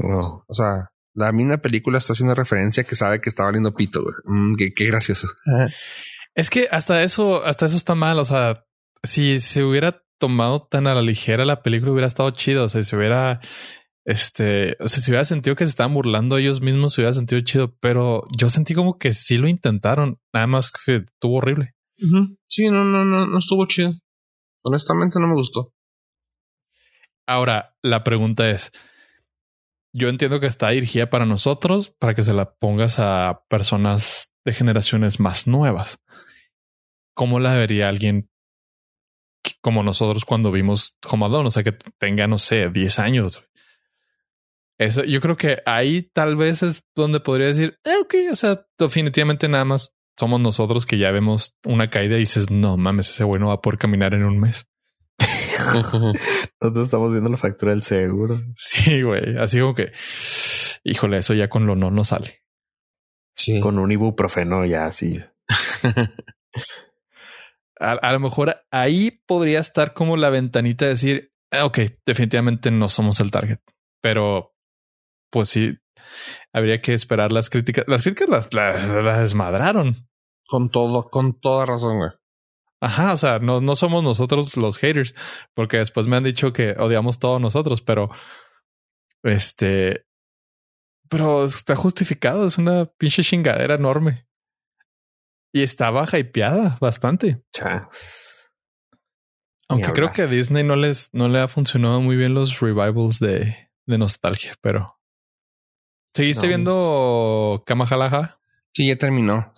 [0.00, 0.44] No.
[0.48, 4.14] O sea, la misma película está haciendo referencia que sabe que está valiendo pito, güey.
[4.24, 5.28] Mm, qué, gracioso.
[6.34, 8.18] Es que hasta eso, hasta eso está mal.
[8.18, 8.64] O sea,
[9.04, 12.64] si se hubiera tomado tan a la ligera la película, hubiera estado chido.
[12.64, 13.40] O sea, si se hubiera,
[14.06, 17.42] este, o sea, si hubiera sentido que se estaban burlando ellos mismos, se hubiera sentido
[17.42, 17.76] chido.
[17.80, 20.18] Pero yo sentí como que sí lo intentaron.
[20.32, 21.74] Nada más que estuvo horrible.
[22.48, 23.92] Sí, no, no, no, no estuvo chido.
[24.62, 25.74] Honestamente no me gustó.
[27.26, 28.72] Ahora, la pregunta es,
[29.92, 34.54] yo entiendo que está dirigida para nosotros, para que se la pongas a personas de
[34.54, 36.02] generaciones más nuevas.
[37.14, 38.30] ¿Cómo la vería alguien
[39.60, 41.48] como nosotros cuando vimos Home Alone?
[41.48, 43.42] O sea, que tenga, no sé, 10 años.
[44.78, 48.66] Eso, yo creo que ahí tal vez es donde podría decir, eh, ok, o sea,
[48.78, 53.24] definitivamente nada más somos nosotros que ya vemos una caída y dices, no mames, ese
[53.24, 54.68] güey no va a poder caminar en un mes.
[56.60, 58.42] Nosotros estamos viendo la factura del seguro.
[58.56, 59.36] Sí, güey.
[59.38, 59.92] Así como que,
[60.82, 62.42] híjole, eso ya con lo no no sale.
[63.36, 63.60] Sí.
[63.60, 65.20] Con un ibuprofeno ya así.
[67.84, 72.88] a, lo mejor ahí podría estar como la ventanita de decir, ah, ok, definitivamente no
[72.88, 73.60] somos el target,
[74.00, 74.54] pero
[75.30, 75.78] pues sí,
[76.52, 77.84] habría que esperar las críticas.
[77.88, 80.08] Las críticas las, las desmadraron.
[80.46, 82.10] Con todo, con toda razón, güey.
[82.80, 85.14] Ajá, o sea, no, no somos nosotros los haters,
[85.54, 88.10] porque después me han dicho que odiamos todos nosotros, pero
[89.22, 90.06] este,
[91.08, 94.26] pero está justificado, es una pinche chingadera enorme.
[95.54, 97.40] Y estaba hypeada bastante.
[99.68, 103.20] Aunque creo que a Disney no les no le ha funcionado muy bien los revivals
[103.20, 104.98] de, de nostalgia, pero.
[106.12, 108.40] ¿Seguiste viendo Kamahalaha?
[108.72, 109.52] Sí, ya terminó.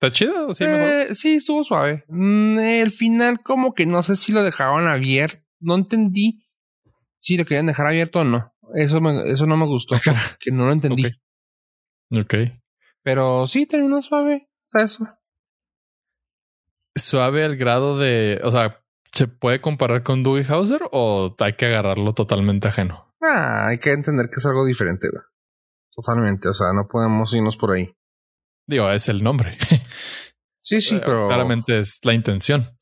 [0.00, 0.54] ¿Está chido?
[0.54, 2.04] Sí, eh, sí, estuvo suave.
[2.06, 5.44] Mm, el final, como que no sé si lo dejaban abierto.
[5.58, 6.46] No entendí
[7.18, 8.54] si lo querían dejar abierto o no.
[8.74, 9.96] Eso, me, eso no me gustó.
[10.40, 11.10] que no lo entendí.
[12.16, 12.34] ok.
[13.02, 14.48] Pero sí, terminó suave.
[14.64, 15.08] Está eso.
[17.00, 18.40] Suave al grado de.
[18.44, 18.82] O sea,
[19.12, 23.14] ¿se puede comparar con Dewey Hauser o hay que agarrarlo totalmente ajeno?
[23.22, 25.08] Ah, hay que entender que es algo diferente,
[25.94, 26.48] Totalmente.
[26.48, 27.94] O sea, no podemos irnos por ahí.
[28.66, 29.58] Digo, es el nombre.
[30.62, 31.26] Sí, sí, pero.
[31.26, 32.78] Claramente es la intención.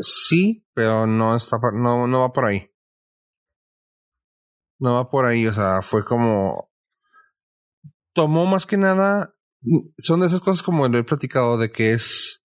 [0.00, 2.70] Sí, pero no está, no, no va por ahí.
[4.78, 6.70] No va por ahí, o sea, fue como.
[8.14, 9.34] Tomó más que nada.
[9.96, 12.41] Son de esas cosas como lo he platicado, de que es.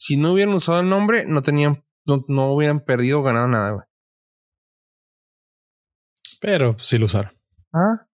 [0.00, 1.84] Si no hubieran usado el nombre, no tenían.
[2.06, 3.84] No, no hubieran perdido o ganado nada, güey.
[6.40, 7.38] Pero sí lo usaron.
[7.74, 8.08] Ah.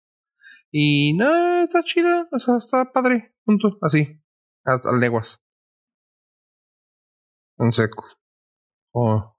[0.70, 4.22] Y no, está chida, o sea, está padre, punto, así,
[4.64, 5.42] hasta leguas.
[7.58, 8.04] En seco.
[8.92, 9.36] Oh.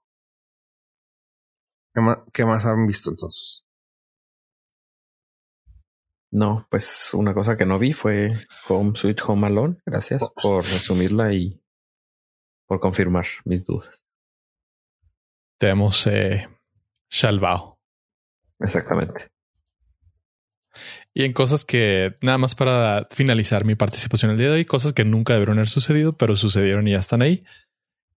[1.94, 3.64] ¿Qué, más, ¿Qué más han visto entonces?
[6.30, 9.78] No, pues una cosa que no vi fue Home Sweet Home Alone.
[9.86, 10.34] Gracias oh.
[10.42, 11.63] por resumirla y
[12.66, 14.02] por confirmar mis dudas.
[15.58, 16.48] Te hemos eh,
[17.08, 17.78] salvado.
[18.60, 19.28] Exactamente.
[21.12, 24.92] Y en cosas que, nada más para finalizar mi participación el día de hoy, cosas
[24.92, 27.44] que nunca debieron haber sucedido, pero sucedieron y ya están ahí.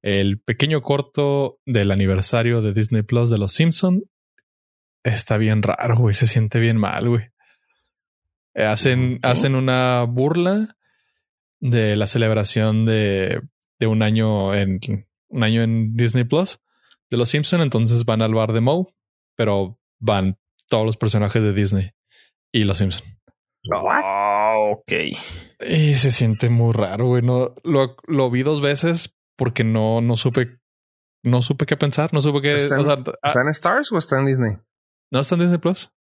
[0.01, 4.05] El pequeño corto del aniversario de Disney Plus de Los Simpson
[5.02, 6.14] está bien raro, güey.
[6.14, 7.31] Se siente bien mal, güey.
[8.55, 10.77] Hacen, hacen una burla
[11.60, 13.43] de la celebración de,
[13.78, 14.81] de un año en
[15.28, 16.61] un año en Disney Plus
[17.11, 17.61] de Los Simpson.
[17.61, 18.86] Entonces van al bar de Moe,
[19.36, 20.39] pero van
[20.69, 21.93] todos los personajes de Disney
[22.53, 23.07] y Los Simpson.
[23.73, 24.93] Ah, ok.
[25.69, 27.23] Y se siente muy raro, güey.
[27.23, 30.59] No, lo, lo vi dos veces porque no, no supe,
[31.23, 32.57] no supe qué pensar, no supe qué.
[32.57, 34.53] ¿Está, en, ¿está en Stars o está en Disney?
[35.11, 35.93] No está en Disney Plus.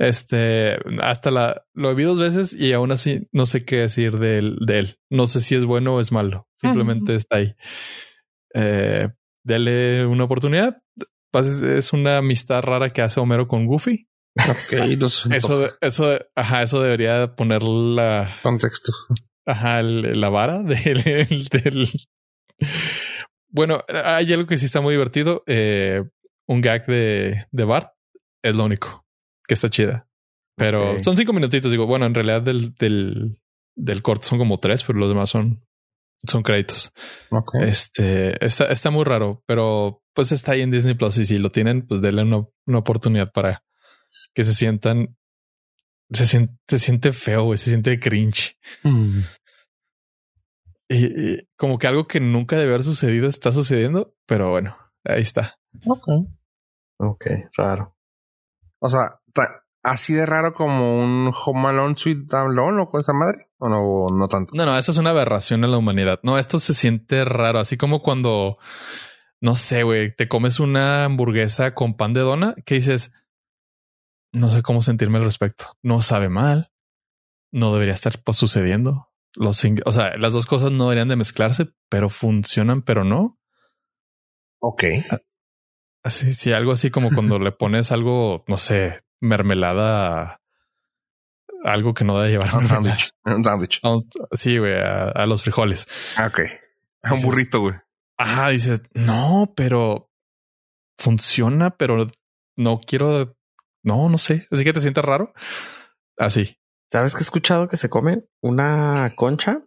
[0.00, 4.38] Este, hasta la lo vi dos veces y aún así no sé qué decir de
[4.38, 4.56] él.
[4.66, 4.98] De él.
[5.10, 6.48] No sé si es bueno o es malo.
[6.56, 7.54] Simplemente está ahí.
[8.54, 9.08] Eh,
[9.44, 10.82] dale una oportunidad.
[11.32, 14.08] Es una amistad rara que hace Homero con Goofy.
[14.36, 14.72] Ok,
[15.30, 18.92] eso, eso, ajá, eso debería poner la contexto.
[19.46, 21.88] Ajá, la vara del, del,
[23.48, 25.42] bueno, hay algo que sí está muy divertido.
[25.46, 26.02] Eh,
[26.46, 27.92] un gag de, de Bart
[28.42, 29.01] es lo único
[29.46, 30.08] que está chida.
[30.56, 31.70] Pero son cinco minutitos.
[31.70, 33.40] Digo, bueno, en realidad del, del,
[33.74, 35.64] del corto son como tres, pero los demás son,
[36.26, 36.92] son créditos.
[37.60, 41.50] Este está, está muy raro, pero pues está ahí en Disney Plus y si lo
[41.50, 43.64] tienen, pues denle una, una oportunidad para
[44.34, 45.16] que se sientan.
[46.10, 48.58] Se siente, se siente feo, se siente cringe.
[48.82, 49.20] Mm.
[50.90, 55.58] Y, como que algo que nunca debe haber sucedido está sucediendo, pero bueno, ahí está.
[55.86, 56.06] Ok.
[56.98, 57.96] Ok, raro.
[58.78, 59.21] O sea,
[59.82, 64.06] así de raro como un Home Alone Sweet Alone o con esa madre o no,
[64.16, 64.54] no tanto.
[64.54, 66.20] No, no, eso es una aberración en la humanidad.
[66.22, 68.58] No, esto se siente raro, así como cuando
[69.42, 73.12] no sé, güey, te comes una hamburguesa con pan de dona que dices,
[74.32, 75.76] no sé cómo sentirme al respecto.
[75.82, 76.70] No sabe mal.
[77.50, 79.08] No debería estar pues, sucediendo.
[79.34, 83.36] Los, o sea, las dos cosas no deberían de mezclarse, pero funcionan, pero no.
[84.60, 84.84] Ok.
[86.04, 90.42] Así, sí, algo así como cuando le pones algo, no sé, mermelada
[91.64, 93.12] algo que no debe llevar un sándwich.
[93.24, 93.80] Un sándwich.
[94.32, 95.86] Sí, güey, a, los frijoles.
[96.18, 96.40] Ah, ok.
[97.02, 97.76] A un burrito, güey.
[98.18, 100.10] Ajá, dices, no, pero
[100.98, 102.06] funciona, pero
[102.56, 103.36] no quiero,
[103.82, 104.46] no, no sé.
[104.50, 105.32] Así que te sientes raro.
[106.18, 106.58] Así.
[106.90, 109.64] ¿Sabes que he escuchado que se come una concha?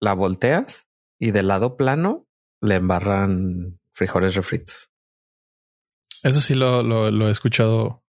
[0.00, 0.88] La volteas
[1.18, 2.28] y del lado plano
[2.60, 4.92] le embarran frijoles refritos.
[6.22, 8.04] Eso sí lo, lo, he escuchado.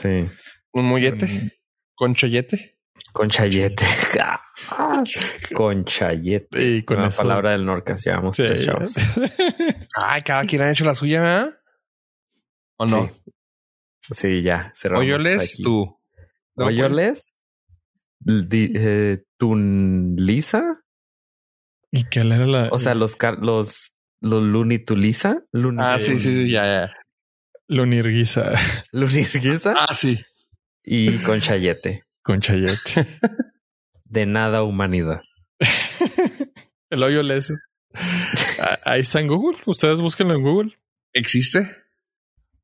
[0.00, 0.28] Sí.
[0.72, 1.58] ¿Un mollete?
[1.94, 2.78] ¿Conchayete?
[3.12, 3.84] Conchayete.
[5.54, 6.62] Conchayete.
[6.62, 8.94] Y con la palabra del Norcas llevamos tres chavos.
[9.96, 11.54] Ay, cada quien ha hecho la suya, ¿verdad?
[12.76, 13.10] ¿O no?
[14.00, 14.72] Sí, ya.
[14.94, 15.98] Oyoles, tú.
[16.54, 17.34] Oyoles,
[18.26, 20.84] eh, Tunlisa.
[21.90, 22.68] ¿Y qué era la?
[22.70, 25.42] O sea, los los los Lunitulisa.
[25.78, 26.94] ah, sí, sí, sí, ya, ya.
[27.68, 28.52] Lunirguisa.
[28.92, 29.74] Lunirguisa.
[29.76, 30.18] Ah, sí.
[30.82, 32.02] Y Conchayete.
[32.22, 33.06] Conchayete.
[34.04, 35.20] De nada humanidad.
[36.90, 37.52] El hoyo les.
[38.84, 39.58] Ahí está en Google.
[39.66, 40.78] Ustedes búsquenlo en Google.
[41.12, 41.68] ¿Existe?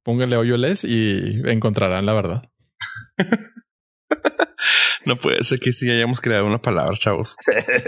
[0.02, 2.50] Pónganle hoyo les y encontrarán la verdad.
[5.04, 7.36] no puede ser que sí hayamos creado una palabra, chavos.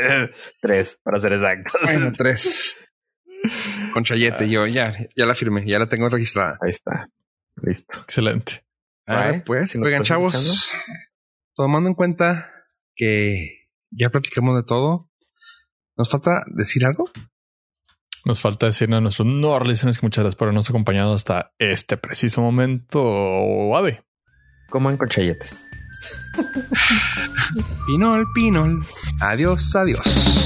[0.61, 1.81] tres, para ser exactos.
[1.83, 2.77] Bueno, tres.
[3.93, 4.47] Conchayete, ah.
[4.47, 6.59] yo ya, ya la firmé, ya la tengo registrada.
[6.61, 7.09] Ahí está.
[7.63, 8.01] Listo.
[8.01, 8.65] Excelente.
[9.07, 10.71] Ah, pues, si oigan, chavos,
[11.55, 12.51] tomando en cuenta
[12.97, 15.11] que ya platicamos de todo,
[15.97, 17.11] ¿nos falta decir algo?
[18.25, 21.97] Nos falta decir a nuestros no listeners que muchas gracias por habernos acompañado hasta este
[21.97, 23.77] preciso momento.
[23.77, 24.03] Ave.
[24.69, 25.61] Coman conchayetes.
[27.87, 28.85] pinol, pinol.
[29.21, 30.46] Adiós, adiós.